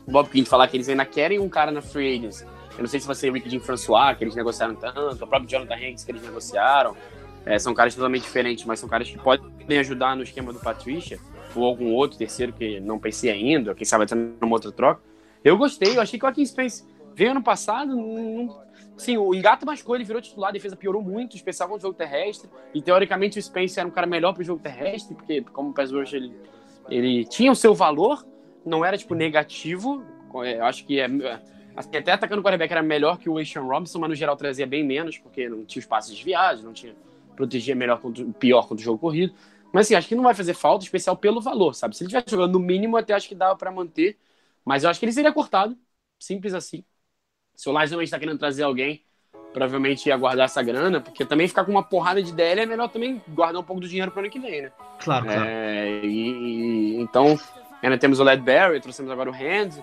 [0.07, 2.41] Bob Quinn falar que eles ainda querem um cara na Free Agents,
[2.77, 5.27] eu não sei se vai ser o Rick Jean François, que eles negociaram tanto, o
[5.27, 6.95] próprio Jonathan Hanks, que eles negociaram.
[7.45, 11.19] É, são caras totalmente diferentes, mas são caras que podem ajudar no esquema do Patricia,
[11.55, 15.01] ou algum outro terceiro que não pensei ainda, quem sabe até numa outra troca.
[15.43, 16.83] Eu gostei, eu achei que o Akin Spence
[17.13, 18.64] veio ano passado, não,
[18.97, 21.93] sim, o engata machucou, ele virou titular, a defesa piorou muito, especial com o jogo
[21.95, 25.69] terrestre, e teoricamente o Spence era um cara melhor para o jogo terrestre, porque como
[25.71, 26.33] o Pass ele
[26.89, 28.25] ele tinha o seu valor,
[28.65, 30.03] não era, tipo, negativo.
[30.43, 31.07] É, eu acho que é.
[31.75, 34.65] Assim, até atacando o quarterback era melhor que o Asian Robinson, mas no geral trazia
[34.67, 36.95] bem menos, porque não tinha espaço de viagem, não tinha.
[37.35, 39.33] protegia melhor contra, pior contra o jogo corrido.
[39.73, 41.95] Mas assim, acho que não vai fazer falta, especial pelo valor, sabe?
[41.97, 44.17] Se ele tivesse jogando no mínimo, até acho que dava para manter.
[44.63, 45.77] Mas eu acho que ele seria cortado.
[46.19, 46.85] Simples assim.
[47.55, 49.01] Se o Lions realmente está querendo trazer alguém,
[49.53, 52.89] provavelmente ia guardar essa grana, porque também ficar com uma porrada de DL é melhor
[52.89, 54.71] também guardar um pouco do dinheiro para o ano que vem, né?
[54.99, 55.45] Claro, claro.
[55.47, 57.39] É, e, e, então,
[57.81, 59.81] ainda temos o Ledberry, trouxemos agora o Hand,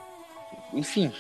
[0.75, 1.11] enfim,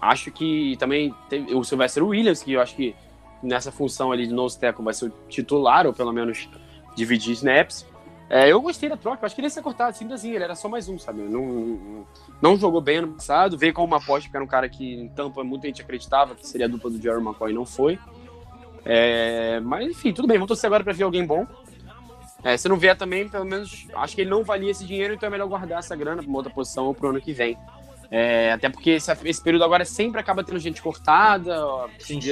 [0.00, 2.94] acho que também tem o Sylvester Williams, que eu acho que
[3.42, 6.48] nessa função ali de nose tackle vai ser o titular, ou pelo menos
[6.96, 7.86] dividir snaps.
[8.32, 10.42] É, eu gostei da troca, eu acho que ele ia ser cortado, simples assim, ele
[10.42, 11.20] era só mais um, sabe?
[11.20, 12.06] Não,
[12.40, 15.08] não jogou bem ano passado, veio com uma aposta, porque era um cara que em
[15.10, 17.98] Tampa muita gente acreditava que seria a dupla do Jerry McCoy, não foi.
[18.86, 21.46] É, mas enfim, tudo bem, vamos torcer agora para ver alguém bom.
[22.42, 25.26] É, se não vier também, pelo menos, acho que ele não valia esse dinheiro, então
[25.26, 27.58] é melhor guardar essa grana para uma outra posição ou pro ano que vem.
[28.10, 31.54] É, até porque esse, esse, período agora sempre acaba tendo gente cortada,
[31.98, 32.30] sim, sim.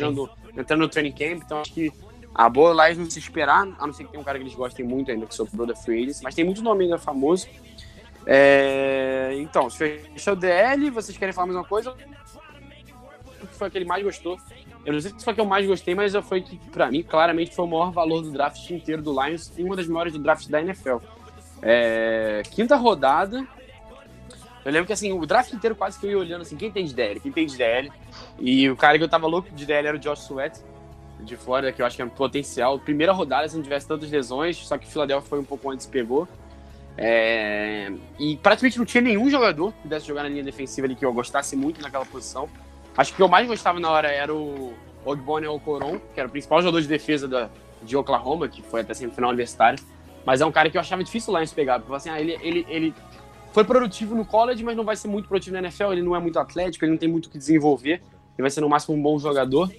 [0.56, 1.92] entrando no training camp, então acho que
[2.34, 4.54] a boa lá não se esperar, a não ser que tem um cara que eles
[4.54, 7.48] gostem muito ainda, que sobrou da Free Agents, mas tem muito nome ainda famoso.
[8.26, 11.90] É, então, fechou o DL, vocês querem falar mais uma coisa?
[11.90, 14.38] O que foi aquele mais gostou?
[14.84, 17.54] Eu não sei se foi que eu mais gostei, mas foi que, pra mim, claramente
[17.54, 20.48] foi o maior valor do draft inteiro do Lions e uma das maiores do draft
[20.48, 20.96] da NFL.
[21.60, 23.46] É, quinta rodada.
[24.64, 26.84] Eu lembro que assim, o draft inteiro quase que eu ia olhando assim, quem tem
[26.84, 27.90] de DL, quem tem de DL.
[28.38, 30.60] E o cara que eu tava louco de DL era o Josh Sweat
[31.24, 32.78] de Flórida, que eu acho que é um potencial.
[32.78, 35.86] Primeira rodada, se não tivesse tantas lesões, só que o Philadelphia foi um pouco antes
[35.86, 36.26] pegou.
[36.96, 37.90] É...
[38.18, 41.12] E praticamente não tinha nenhum jogador que pudesse jogar na linha defensiva ali que eu
[41.12, 42.48] gostasse muito naquela posição.
[42.96, 46.28] Acho que o que eu mais gostava na hora era o Ogbone Okoron, que era
[46.28, 47.48] o principal jogador de defesa da,
[47.82, 49.78] de Oklahoma, que foi até semifinal universitária.
[50.24, 52.38] Mas é um cara que eu achava difícil lá em pegar, porque assim, ah, ele,
[52.42, 52.94] ele, ele
[53.52, 56.20] foi produtivo no college, mas não vai ser muito produtivo na NFL, ele não é
[56.20, 59.02] muito atlético, ele não tem muito o que desenvolver, ele vai ser no máximo um
[59.02, 59.70] bom jogador.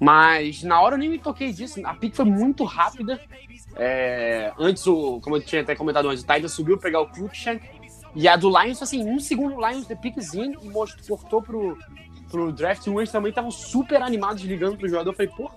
[0.00, 1.78] Mas na hora eu nem me toquei disso.
[1.84, 3.20] A pick foi muito rápida.
[3.76, 7.08] É, antes, o, como eu tinha até comentado antes, o Titan subiu para pegar o
[7.08, 7.62] Cruikshank.
[8.14, 11.78] E a do Lions, assim, um segundo Lions de piquezinho e mostrou, cortou pro,
[12.30, 12.86] pro draft.
[12.86, 15.10] E Wentz também estavam super animados ligando pro jogador.
[15.10, 15.50] Eu falei, pô,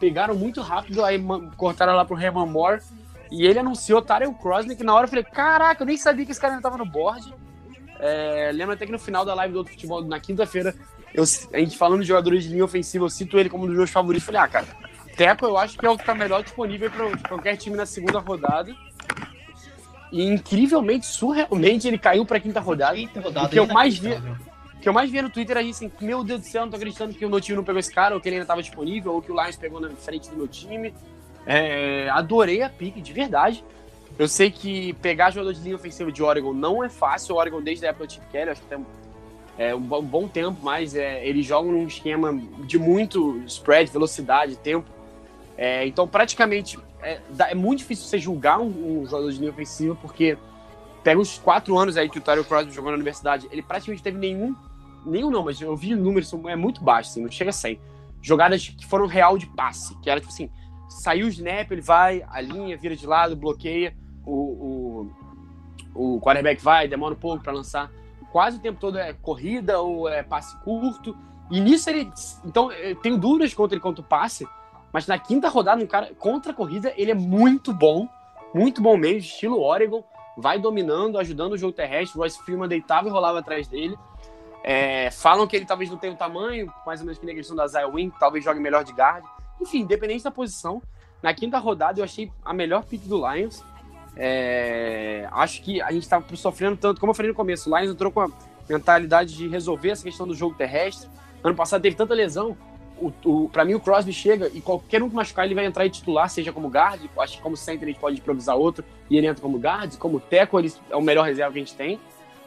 [0.00, 1.22] pegaram muito rápido, aí
[1.56, 2.82] cortaram lá pro Herman Moore.
[3.30, 6.40] E ele anunciou Tarek Crosby, na hora eu falei, caraca, eu nem sabia que esse
[6.40, 7.32] cara ainda tava no board.
[7.98, 10.74] É, lembro até que no final da live do outro futebol, na quinta-feira,
[11.14, 13.76] eu, a gente falando de jogadores de linha ofensiva, eu cito ele como um dos
[13.76, 14.26] meus favoritos.
[14.26, 14.66] Falei, ah, cara,
[15.16, 18.18] Teco eu acho que é o que tá melhor disponível para qualquer time na segunda
[18.18, 18.74] rodada.
[20.12, 22.96] E incrivelmente, surrealmente, ele caiu pra quinta rodada.
[22.96, 24.20] Quinta rodada O que eu mais vi-
[24.80, 26.76] que eu mais via no Twitter era isso, assim, meu Deus do céu, não tô
[26.76, 29.14] acreditando que o meu time não pegou esse cara, ou que ele ainda tava disponível,
[29.14, 30.92] ou que o Lions pegou na frente do meu time.
[31.46, 33.64] É, adorei a pique, de verdade.
[34.18, 37.34] Eu sei que pegar jogador de linha ofensiva de Oregon não é fácil.
[37.34, 38.86] O Oregon, desde a época do Chip Kelly, acho que tem
[39.56, 42.32] é, um bo- bom tempo, mas é, eles jogam num esquema
[42.66, 44.90] de muito spread, velocidade, tempo.
[45.56, 49.94] É, então, praticamente, é, é muito difícil você julgar um, um jogador de linha ofensiva,
[50.00, 50.36] porque
[51.02, 54.18] pega uns quatro anos aí que o Tyler Crosby jogou na universidade, ele praticamente teve
[54.18, 54.56] nenhum,
[55.04, 57.78] nenhum não, mas eu vi números, é muito baixo, assim, não chega a 100.
[58.22, 60.50] Jogadas que foram real de passe, que era tipo assim,
[60.88, 63.94] saiu o snap, ele vai, a linha, vira de lado, bloqueia,
[64.24, 65.06] o,
[65.94, 67.90] o, o quarterback vai, demora um pouco para lançar.
[68.34, 71.16] Quase o tempo todo é corrida ou é passe curto.
[71.52, 72.10] E nisso ele.
[72.44, 74.44] Então, eu tenho dúvidas contra ele contra o passe,
[74.92, 78.08] mas na quinta rodada, um cara contra a corrida, ele é muito bom,
[78.52, 80.02] muito bom mesmo, estilo Oregon,
[80.36, 82.18] vai dominando, ajudando o jogo terrestre.
[82.18, 83.96] O Royce Freeman deitava e rolava atrás dele.
[84.64, 87.54] É, falam que ele talvez não tenha o tamanho, mais ou menos que na questão
[87.54, 89.24] da Zaya Wing, talvez jogue melhor de guard.
[89.60, 90.82] Enfim, independente da posição,
[91.22, 93.64] na quinta rodada eu achei a melhor pick do Lions.
[94.16, 97.92] É, acho que a gente estava sofrendo tanto, como eu falei no começo, o Lions
[97.92, 98.28] entrou com a
[98.68, 101.08] mentalidade de resolver essa questão do jogo terrestre.
[101.42, 102.56] Ano passado teve tanta lesão.
[102.96, 105.84] O, o, para mim, o Crosby chega e qualquer um que machucar, ele vai entrar
[105.84, 107.02] e titular, seja como guard.
[107.18, 109.96] Acho que como center a gente pode improvisar outro e ele entra como guard.
[109.96, 112.00] Como teco, ele é o melhor reserva que a gente tem.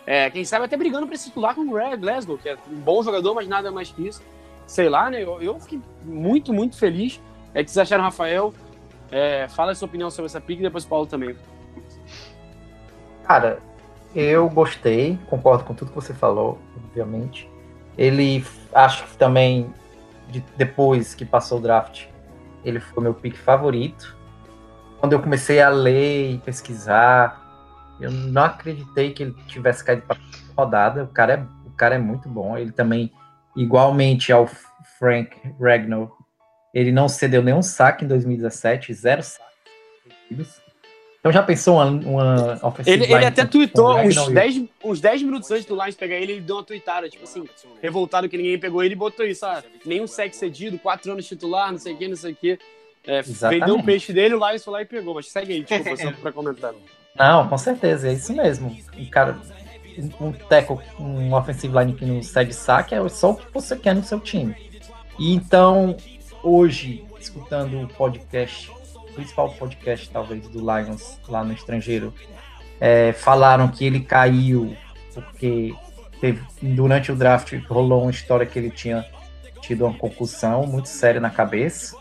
[0.05, 2.79] É, quem sabe até brigando para se titular com o Greg Glasgow, que é um
[2.79, 4.21] bom jogador, mas nada mais que isso.
[4.65, 5.21] Sei lá, né?
[5.21, 7.21] Eu, eu fiquei muito, muito feliz.
[7.53, 8.53] É que vocês acharam, Rafael?
[9.11, 11.35] É, fala a sua opinião sobre essa pick e depois o Paulo também.
[13.27, 13.59] Cara,
[14.15, 17.49] eu gostei, concordo com tudo que você falou, obviamente.
[17.97, 19.73] Ele, acho que também,
[20.29, 22.05] de- depois que passou o draft,
[22.63, 24.15] ele foi meu pick favorito.
[24.99, 27.43] Quando eu comecei a ler e pesquisar,
[27.99, 30.17] eu não acreditei que ele tivesse caído para
[30.55, 31.03] rodada.
[31.03, 32.57] O cara, é, o cara é muito bom.
[32.57, 33.11] Ele também,
[33.55, 34.47] igualmente ao
[34.97, 36.11] Frank Ragnall,
[36.73, 40.61] ele não cedeu nenhum saque em 2017, zero saques.
[41.19, 45.01] Então já pensou uma, uma offensive Ele, ele até tweetou uns Ragnall e- 10, uns
[45.01, 47.43] 10 minutos antes do Lions pegar ele, ele deu uma tweetada, tipo assim,
[47.81, 51.71] revoltado que ninguém pegou ele e botou isso, ah, nenhum sec cedido, 4 anos titular,
[51.71, 52.59] não sei o que, não sei o que.
[53.05, 55.95] É, vendeu o peixe dele, o Lions foi lá e pegou, mas segue aí, desculpa,
[55.97, 56.73] só pra comentar.
[57.17, 58.77] Não, com certeza, é isso mesmo.
[58.95, 59.35] Um cara,
[60.21, 63.95] um tackle, um offensive line que não cede saque é só o que você quer
[63.95, 64.55] no seu time.
[65.17, 65.97] E então,
[66.43, 68.71] hoje, escutando o podcast,
[69.17, 72.13] principal podcast talvez do Lions lá no estrangeiro,
[72.79, 74.77] é, falaram que ele caiu
[75.13, 75.73] porque
[76.21, 79.03] teve, durante o draft rolou uma história que ele tinha
[79.61, 81.97] tido uma concussão muito séria na cabeça,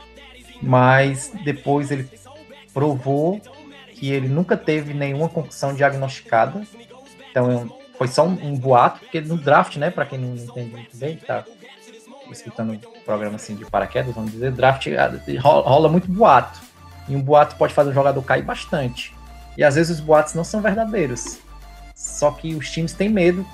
[0.62, 2.06] mas depois ele
[2.74, 3.40] provou
[3.94, 6.62] que ele nunca teve nenhuma concussão diagnosticada.
[7.30, 10.70] Então eu- foi só um, um boato, porque no draft, né, para quem não entende
[10.70, 11.44] muito bem, tá
[12.30, 16.60] escutando um programa assim de paraquedas, vamos dizer, draft ah, rola, rola muito boato.
[17.08, 19.14] E um boato pode fazer o jogador cair bastante.
[19.56, 21.38] E às vezes os boatos não são verdadeiros.
[21.94, 23.46] Só que os times têm medo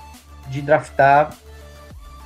[0.49, 1.33] de draftar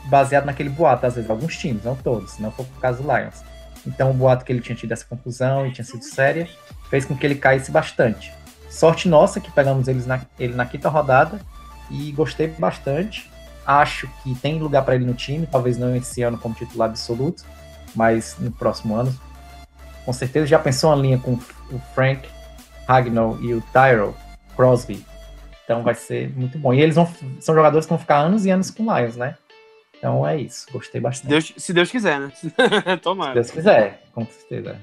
[0.06, 3.42] baseado naquele boato, às vezes alguns times, não todos, não foi o caso do Lions.
[3.86, 6.48] Então o boato que ele tinha tido essa confusão e tinha sido séria
[6.88, 8.32] fez com que ele caísse bastante.
[8.68, 11.40] Sorte nossa que pegamos eles na, ele na quinta rodada
[11.90, 13.30] e gostei bastante.
[13.64, 17.44] Acho que tem lugar para ele no time, talvez não esse ano como titular absoluto,
[17.94, 19.14] mas no próximo ano.
[20.06, 22.26] Com certeza já pensou uma linha com o Frank,
[22.86, 24.14] Ragnall e o Tyrell
[24.54, 25.04] Crosby.
[25.64, 26.72] Então vai ser muito bom.
[26.72, 29.36] E eles vão, são jogadores que vão ficar anos e anos com o Lions, né?
[29.98, 30.66] Então é isso.
[30.70, 31.28] Gostei bastante.
[31.28, 32.30] Deus, se Deus quiser, né?
[32.38, 33.34] Se Tomara.
[33.34, 34.78] Deus quiser, com certeza.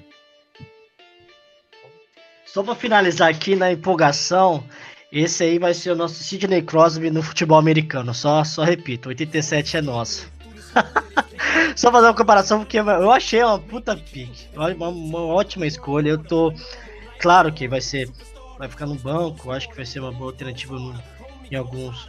[2.46, 4.62] Só pra finalizar aqui na empolgação,
[5.10, 8.14] esse aí vai ser o nosso Sidney Crosby no futebol americano.
[8.14, 10.33] Só, só repito, 87 é nosso.
[11.76, 14.48] Só fazer uma comparação, porque eu achei uma puta pique.
[14.56, 16.10] Uma, uma ótima escolha.
[16.10, 16.54] Eu tô.
[17.20, 18.10] Claro que vai ser.
[18.58, 21.02] Vai ficar no banco, acho que vai ser uma boa alternativa no-
[21.52, 22.08] em alguns,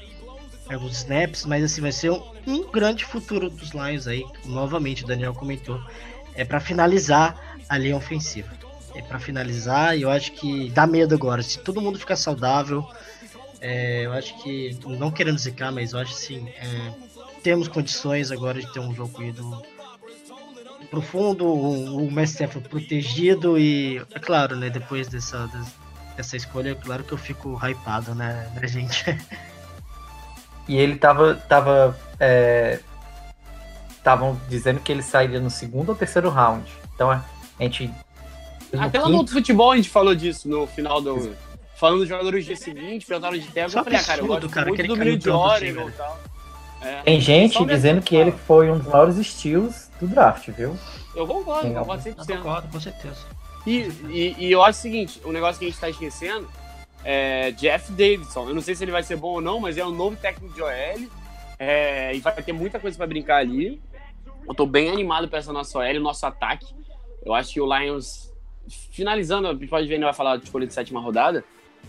[0.71, 4.25] alguns snaps, mas assim, vai ser um, um grande futuro dos Lions aí.
[4.45, 5.81] Novamente, o Daniel comentou.
[6.35, 8.51] É pra finalizar a linha ofensiva
[8.95, 11.43] é para finalizar, e eu acho que dá medo agora.
[11.43, 12.87] Se todo mundo ficar saudável,
[13.61, 16.93] é, eu acho que, não querendo zicar, mas eu acho assim, é,
[17.45, 19.63] temos condições agora de ter um jogo corrido
[20.91, 25.51] profundo, o, Messi Stafford protegido, e é claro, né, depois dessa,
[26.17, 29.05] dessa escolha, é claro que eu fico hypado, né, né gente?
[30.67, 32.81] E ele tava, tava é,
[33.99, 36.65] estavam dizendo que ele sairia no segundo ou terceiro round.
[36.95, 37.23] Então a
[37.61, 37.91] gente.
[38.73, 41.37] Até lá no outro futebol a gente falou disso no final do.
[41.77, 43.69] Falando dos jogadores do dia seguinte, perguntaram de tempo.
[43.69, 46.19] Só Eu falei, ah, cara, eu gosto cara, muito que do de Oregon e tal.
[46.81, 47.03] É.
[47.03, 50.77] Tem gente Só dizendo que ele foi um dos maiores estilos do draft, viu?
[51.15, 52.37] Eu concordo, eu concordo Eu 100%.
[52.37, 53.27] concordo, com certeza.
[53.67, 56.47] E, e, e eu acho o seguinte, o negócio que a gente tá esquecendo
[57.05, 58.49] é Jeff Davidson.
[58.49, 60.55] Eu não sei se ele vai ser bom ou não, mas é um novo técnico
[60.55, 61.09] de OL.
[61.59, 63.81] é, e vai ter muita coisa pra brincar ali.
[64.47, 66.67] Eu tô bem animado pra essa nossa OL, nosso ataque.
[67.25, 68.31] Eu acho que o Lions,
[68.91, 71.43] finalizando, a gente pode ver, ele vai falar de escolha de sétima rodada,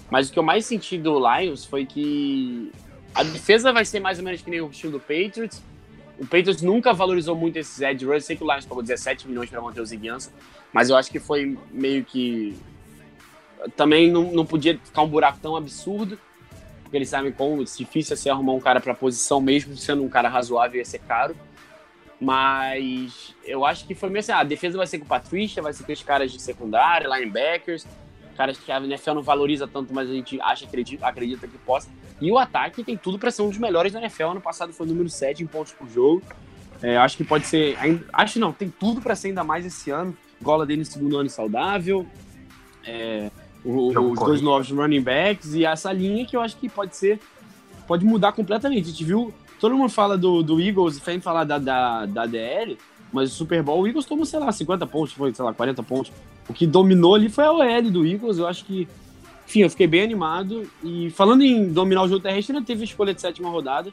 [0.10, 2.72] mas o que eu mais senti do Lions foi que
[3.16, 5.64] a defesa vai ser mais ou menos que nem o estilo do Patriots.
[6.20, 8.26] O Patriots nunca valorizou muito esses edge rushers.
[8.26, 10.34] Sei que o Lions pagou 17 milhões para manter o Ziguiança,
[10.74, 12.58] mas eu acho que foi meio que.
[13.76, 16.20] Também não, não podia ficar um buraco tão absurdo,
[16.84, 20.10] porque eles sabem como difícil é ser arrumar um cara para posição, mesmo sendo um
[20.10, 21.36] cara razoável, ia ser caro.
[22.20, 25.64] Mas eu acho que foi meio assim: ah, a defesa vai ser com o Patrícia,
[25.64, 27.88] vai ser com os caras de secundária, linebackers,
[28.36, 31.90] caras que a NFL não valoriza tanto, mas a gente acha, acredita, acredita que possa.
[32.22, 34.24] E o ataque tem tudo para ser um dos melhores da NFL.
[34.32, 36.22] Ano passado foi o número 7 em pontos por jogo.
[36.82, 37.78] É, acho que pode ser.
[37.80, 40.16] Ainda, acho não, tem tudo para ser ainda mais esse ano.
[40.42, 42.06] Gola dele no segundo ano saudável.
[42.86, 43.30] É,
[43.64, 47.20] o- os dois novos running backs e essa linha que eu acho que pode ser.
[47.88, 48.84] Pode mudar completamente.
[48.84, 49.34] A gente viu.
[49.60, 52.78] Todo mundo fala do, do Eagles, sem falar da, da, da DL,
[53.12, 55.82] mas o Super Bowl, o Eagles tomou, sei lá, 50 pontos, foi, sei lá, 40
[55.82, 56.12] pontos.
[56.48, 58.38] O que dominou ali foi a OL do Eagles.
[58.38, 58.88] Eu acho que.
[59.48, 60.70] Enfim, eu fiquei bem animado.
[60.84, 63.92] E falando em dominar o jogo terrestre, ainda teve a escolha de sétima rodada.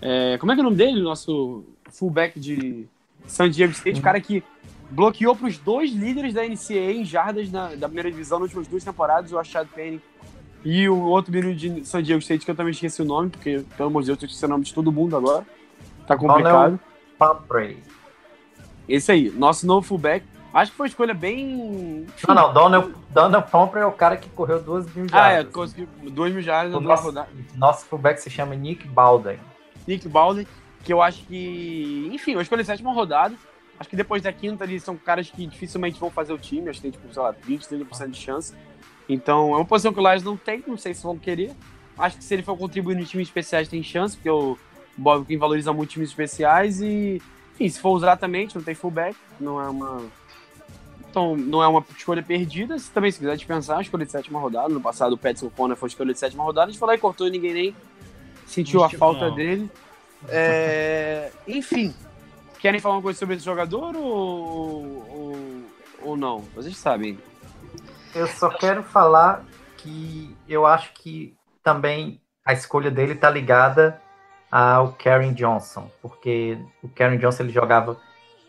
[0.00, 1.00] É, como é que é o nome dele?
[1.00, 2.86] Nosso fullback de
[3.26, 4.42] San Diego State, o cara que
[4.90, 8.66] bloqueou para os dois líderes da NCAA em jardas na- da primeira divisão nas últimas
[8.66, 10.00] duas temporadas, o Rashad Penny
[10.64, 13.64] e o outro menino de San Diego State, que eu também esqueci o nome, porque,
[13.76, 15.46] pelo amor de Deus, eu esqueci o nome de todo mundo agora.
[16.06, 16.78] Tá complicado.
[17.18, 17.78] Pumphrey.
[18.88, 20.24] Esse aí, nosso novo fullback.
[20.54, 22.06] Acho que foi uma escolha bem.
[22.28, 25.52] Não, não, Donald, Donald Pumphrey é o cara que correu duas mil Ah, é, jardas.
[25.52, 27.30] conseguiu duas mil jardas na nosso, rodadas.
[27.56, 29.38] nosso fullback se chama Nick Balden.
[29.88, 30.46] Nick Bowden,
[30.84, 32.10] que eu acho que.
[32.12, 33.34] Enfim, eu escolhi sétima rodada.
[33.80, 36.68] Acho que depois da quinta ali são caras que dificilmente vão fazer o time.
[36.68, 38.54] Acho que tem, tipo, sei lá, 20, 30% de chance.
[39.08, 41.52] Então, é uma posição que o Lions não tem, não sei se vão querer.
[41.98, 44.56] Acho que se ele for contribuir nos times especiais tem chance, porque o
[44.96, 47.20] Bob Quinn valoriza muito times especiais e,
[47.54, 50.00] enfim, se for usar também, não tem fullback, não é uma.
[51.12, 52.78] Então, não é uma escolha perdida.
[52.78, 54.70] Se também, se quiser dispensar, a escolha de sétima rodada.
[54.70, 56.68] No passado, o Petson Conner foi escolha de sétima rodada.
[56.68, 57.76] A gente foi lá e cortou e ninguém nem
[58.46, 59.34] sentiu a falta não.
[59.34, 59.70] dele.
[60.26, 61.94] É, enfim,
[62.60, 65.36] querem falar uma coisa sobre esse jogador ou, ou,
[66.02, 66.38] ou não?
[66.54, 67.18] Vocês sabem.
[68.14, 69.44] Eu só quero falar
[69.76, 74.00] que eu acho que também a escolha dele tá ligada
[74.50, 78.00] ao Karen Johnson, porque o Karen Johnson ele jogava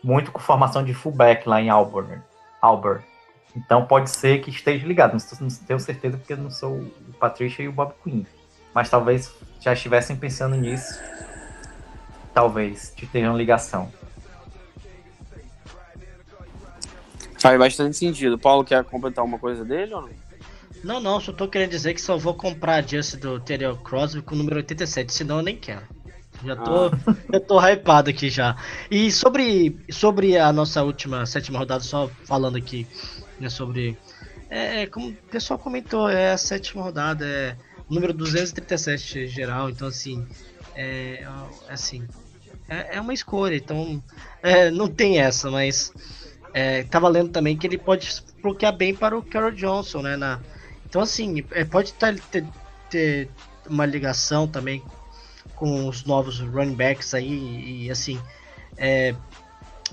[0.02, 2.22] muito com formação de fullback lá em Auburn.
[2.64, 3.02] Auburn.
[3.54, 5.12] Então pode ser que esteja ligado.
[5.12, 8.24] Não, tenho certeza porque eu não sou o Patricia e o Bob Quinn.
[8.74, 10.98] Mas talvez já estivessem pensando nisso.
[12.32, 13.92] Talvez te tenham ligação.
[17.38, 18.38] Faz bastante sentido.
[18.38, 20.24] Paulo quer completar uma coisa dele ou não?
[20.82, 24.20] Não, não, só tô querendo dizer que só vou comprar a jersey do Terrell Crosby
[24.20, 25.86] com o número 87, senão eu nem quero.
[26.44, 26.90] Já tô,
[27.32, 28.56] já tô hypado aqui já.
[28.90, 32.86] E sobre, sobre a nossa última sétima rodada, só falando aqui,
[33.40, 33.96] né, sobre.
[34.50, 37.56] É, é, como o pessoal comentou, é a sétima rodada, é
[37.88, 40.26] número 237 geral, então assim.
[40.74, 42.06] É, é assim.
[42.68, 44.02] É, é uma escolha, então.
[44.42, 45.92] é, não tem essa, mas.
[46.52, 48.08] É, tava lendo também que ele pode
[48.40, 50.16] bloquear bem para o Carol Johnson, né?
[50.16, 50.40] Na,
[50.94, 52.46] então, assim, é, pode tá- ter,
[52.88, 53.28] ter
[53.68, 54.80] uma ligação também
[55.56, 58.20] com os novos running backs aí, e assim.
[58.76, 59.14] é,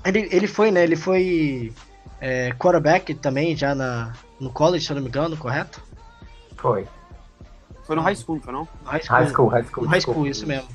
[0.05, 0.83] ele, ele foi, né?
[0.83, 1.73] Ele foi
[2.19, 5.81] é, quarterback também já na, no college, se eu não me engano, correto?
[6.57, 6.87] Foi.
[7.83, 8.67] Foi no high school, foi não?
[8.83, 9.87] No high High school, high school.
[9.87, 10.67] High school, isso mesmo.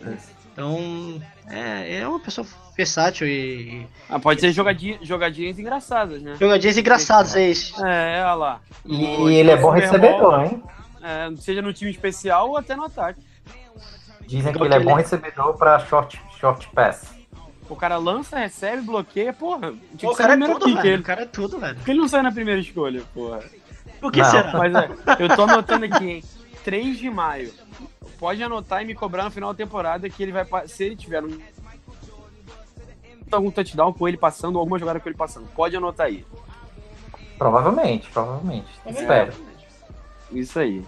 [0.00, 0.34] Isso.
[0.52, 3.30] Então, é, é uma pessoa versátil e.
[3.30, 6.36] e Ah, pode ser jogadinha, jogadinhas engraçadas, né?
[6.38, 7.84] jogadinhas engraçadas, é isso.
[7.84, 8.60] É, olha lá.
[8.84, 10.62] E, e ele é bom recebedor, hein?
[11.02, 13.20] É, seja no time especial ou até no ataque.
[14.26, 17.12] Dizem que ele é bom recebedor para short, short pass.
[17.68, 19.72] O cara lança, recebe, bloqueia, porra.
[19.96, 20.92] Que o cara é primeiro tudo, pick, velho.
[20.94, 21.02] ele.
[21.02, 21.74] O cara é tudo, velho.
[21.76, 23.42] Por que ele não sai na primeira escolha, porra?
[24.00, 24.30] Por que Não.
[24.30, 24.52] será?
[24.52, 26.24] Mas é, eu tô anotando aqui, hein?
[26.62, 27.52] 3 de maio.
[28.18, 30.46] Pode anotar e me cobrar no final da temporada que ele vai.
[30.68, 31.38] Se ele tiver um.
[33.32, 35.46] algum touchdown com ele passando, ou alguma jogada com ele passando.
[35.54, 36.24] Pode anotar aí.
[37.38, 38.68] Provavelmente, provavelmente.
[38.86, 39.32] Espero.
[40.30, 40.84] Isso aí.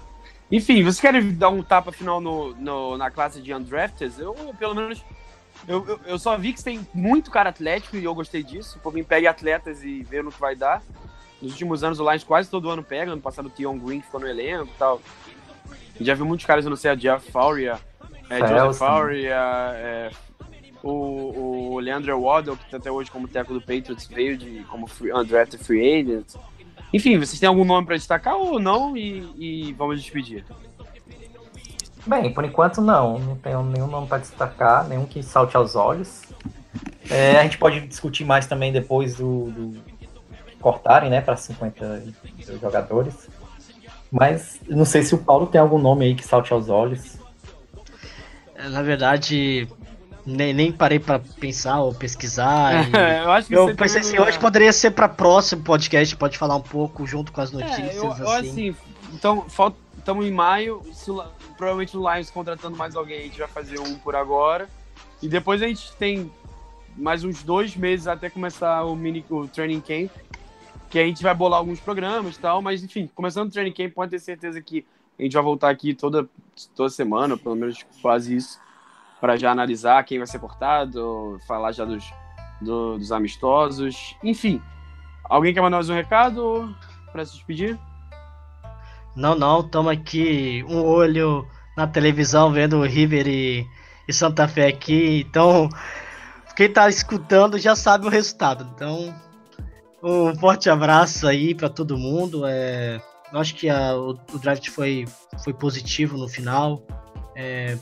[0.51, 4.15] Enfim, vocês querem dar um tapa final no, no- na classe de undrafted?
[4.21, 5.03] Eu, pelo menos,
[5.67, 8.79] Eu, eu, eu só vi que tem muito cara atlético e eu gostei disso.
[8.83, 10.83] Por mim, pegue atletas e ver no que vai dar.
[11.43, 13.11] Nos últimos anos, o Lions quase todo ano pega.
[13.13, 15.01] Ano passado, o Tion Green ficou no elenco e tal.
[16.01, 17.81] Já vi muitos caras, eu não sei, a Jeff Fauria,
[18.29, 19.35] é, Joseph Fauria,
[19.75, 20.11] é,
[20.83, 24.87] o, o Leandro Waddle, que tá até hoje como teco do Patriots, veio de, como
[24.87, 26.35] free, undrafted free agent.
[26.97, 28.97] Enfim, vocês têm algum nome para destacar ou não?
[28.97, 30.47] E, e vamos despedir.
[32.07, 33.19] Bem, por enquanto não.
[33.19, 36.23] Não tenho nenhum nome para destacar, nenhum que salte aos olhos.
[37.11, 39.75] É, a gente pode discutir mais também depois do, do
[40.59, 42.03] cortarem, né, para 50
[42.63, 43.29] jogadores.
[44.11, 47.19] Mas não sei se o Paulo tem algum nome aí que salte aos olhos.
[48.55, 49.69] É, na verdade,
[50.27, 52.89] nem, nem parei para pensar ou pesquisar.
[53.23, 56.63] eu acho que eu pensei assim, hoje poderia ser para próximo podcast, pode falar um
[56.63, 57.95] pouco junto com as notícias.
[57.95, 58.71] É, eu, eu, assim.
[58.71, 58.77] assim.
[59.15, 59.47] então,
[59.97, 61.13] estamos em maio, se,
[61.57, 64.69] provavelmente o Lions contratando mais alguém, a gente vai fazer um por agora.
[65.23, 66.31] E depois a gente tem
[66.97, 70.11] mais uns dois meses até começar o mini o training camp,
[70.91, 73.93] que a gente vai bolar alguns programas e tal, mas enfim, começando o training camp,
[73.93, 74.85] pode ter certeza que
[75.19, 76.29] a gente vai voltar aqui toda,
[76.75, 78.59] toda semana, pelo menos quase isso,
[79.21, 82.05] para já analisar quem vai ser portado, falar já dos,
[82.61, 84.61] do, dos amistosos, enfim.
[85.25, 86.75] Alguém quer mandar mais um recado
[87.13, 87.79] para se despedir?
[89.15, 91.47] Não, não, estamos aqui um olho
[91.77, 93.67] na televisão vendo o River e,
[94.07, 95.69] e Santa Fé aqui, então
[96.57, 98.67] quem está escutando já sabe o resultado.
[98.75, 99.15] Então,
[100.03, 102.47] um forte abraço aí para todo mundo.
[102.47, 103.01] É,
[103.33, 105.05] eu acho que a, o, o, draft foi,
[105.45, 106.83] foi positivo no final.
[107.35, 107.77] É,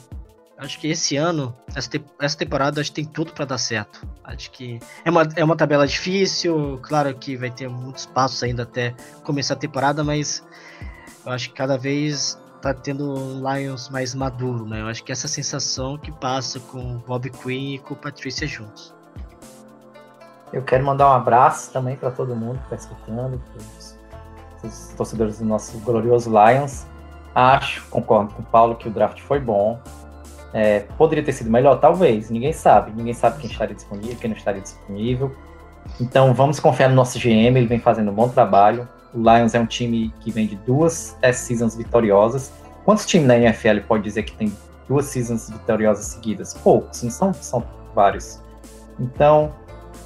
[0.65, 4.07] acho que esse ano, essa, te, essa temporada, acho que tem tudo para dar certo.
[4.25, 8.62] Acho que é uma, é uma tabela difícil, claro que vai ter muitos passos ainda
[8.62, 10.45] até começar a temporada, mas
[11.25, 14.81] eu acho que cada vez tá tendo um Lions mais maduro, né?
[14.81, 18.47] Eu acho que essa sensação que passa com o Bob Quinn e com o Patrícia
[18.47, 18.95] juntos.
[20.51, 23.99] Eu quero mandar um abraço também para todo mundo que está escutando, os,
[24.62, 26.87] os torcedores do nosso glorioso Lions.
[27.35, 29.81] Acho, concordo com o Paulo, que o draft foi bom.
[30.55, 32.31] É, poderia ter sido melhor, talvez.
[32.31, 32.93] Ninguém sabe.
[32.95, 35.35] Ninguém sabe quem estaria disponível, quem não estaria disponível.
[36.01, 38.89] Então vamos confiar no nosso GM, ele vem fazendo um bom trabalho.
[39.13, 42.53] O Lions é um time que vem de duas seasons vitoriosas.
[42.85, 44.53] Quantos times na NFL pode dizer que tem
[44.89, 46.55] duas seasons vitoriosas seguidas?
[46.55, 48.41] Poucos, não são, são vários.
[48.99, 49.53] Então,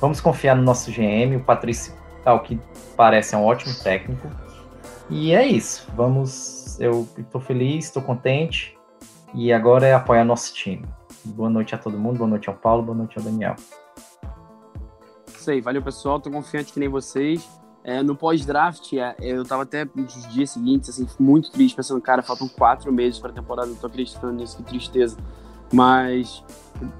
[0.00, 1.36] vamos confiar no nosso GM.
[1.36, 1.92] O Patrício,
[2.24, 2.58] ao que
[2.96, 4.28] parece, é um ótimo técnico.
[5.10, 5.88] E é isso.
[5.96, 6.78] Vamos.
[6.78, 8.77] Eu estou feliz, estou contente.
[9.34, 10.86] E agora é apoiar nosso time.
[11.24, 13.56] Boa noite a todo mundo, boa noite ao Paulo, boa noite ao Daniel.
[15.28, 17.48] Isso aí, valeu pessoal, tô confiante que nem vocês.
[17.84, 22.22] É, no pós-draft, é, eu tava até nos dias seguintes, assim, muito triste, pensando, cara,
[22.22, 25.16] faltam quatro meses pra temporada, eu tô acreditando nisso, que tristeza.
[25.72, 26.42] Mas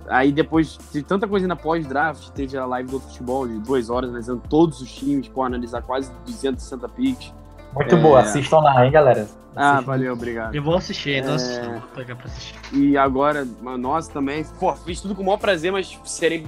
[0.08, 4.10] aí depois de tanta coisa na pós-draft, teve a live do futebol de duas horas,
[4.10, 7.34] analisando todos os times, pô, analisar quase 260 picks.
[7.78, 7.98] Muito é...
[7.98, 9.22] boa, assistam lá, hein, galera.
[9.22, 9.38] Assistam.
[9.54, 10.54] Ah, valeu, obrigado.
[10.54, 12.54] Eu vou assistir, não assisti, vou pegar pra assistir.
[12.72, 13.46] E agora,
[13.78, 16.44] nossa, também, pô, fiz tudo com o maior prazer, mas serei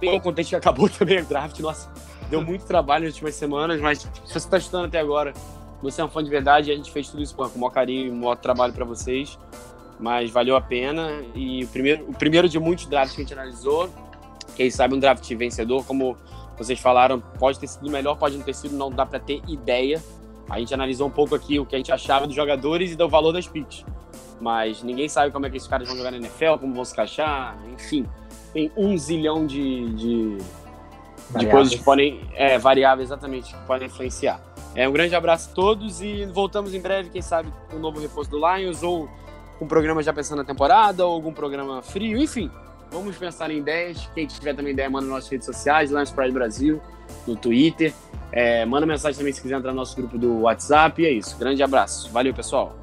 [0.00, 1.90] bem contente que acabou também o draft, nossa
[2.30, 5.32] Deu muito trabalho nas últimas semanas, mas se você está estudando até agora,
[5.80, 8.06] você é um fã de verdade, a gente fez tudo isso com o maior carinho
[8.06, 9.38] e o maior trabalho para vocês.
[9.98, 11.22] Mas valeu a pena.
[11.34, 13.88] E o primeiro, o primeiro de muitos drafts que a gente analisou,
[14.54, 16.16] quem sabe um draft vencedor, como
[16.58, 20.02] vocês falaram, pode ter sido melhor, pode não ter sido, não dá para ter ideia.
[20.48, 23.08] A gente analisou um pouco aqui o que a gente achava dos jogadores e do
[23.08, 23.84] valor das picks.
[24.40, 26.92] Mas ninguém sabe como é que esses caras vão jogar na NFL, como vão se
[26.92, 28.06] encaixar, enfim.
[28.52, 30.38] Tem um zilhão de, de
[31.36, 34.40] de coisas que podem é, variáveis exatamente que podem influenciar.
[34.74, 38.00] É um grande abraço a todos e voltamos em breve, quem sabe com um novo
[38.00, 39.08] reforço do Lions ou
[39.58, 42.50] com um programa já pensando na temporada ou algum programa frio, enfim.
[42.90, 44.08] Vamos pensar em ideias.
[44.14, 46.80] Quem tiver também ideia, manda nas nossas redes sociais, Lions Pride Brasil,
[47.26, 47.92] no Twitter.
[48.32, 51.02] É, manda mensagem também se quiser entrar no nosso grupo do WhatsApp.
[51.02, 51.36] E é isso.
[51.38, 52.10] Grande abraço.
[52.10, 52.76] Valeu, pessoal.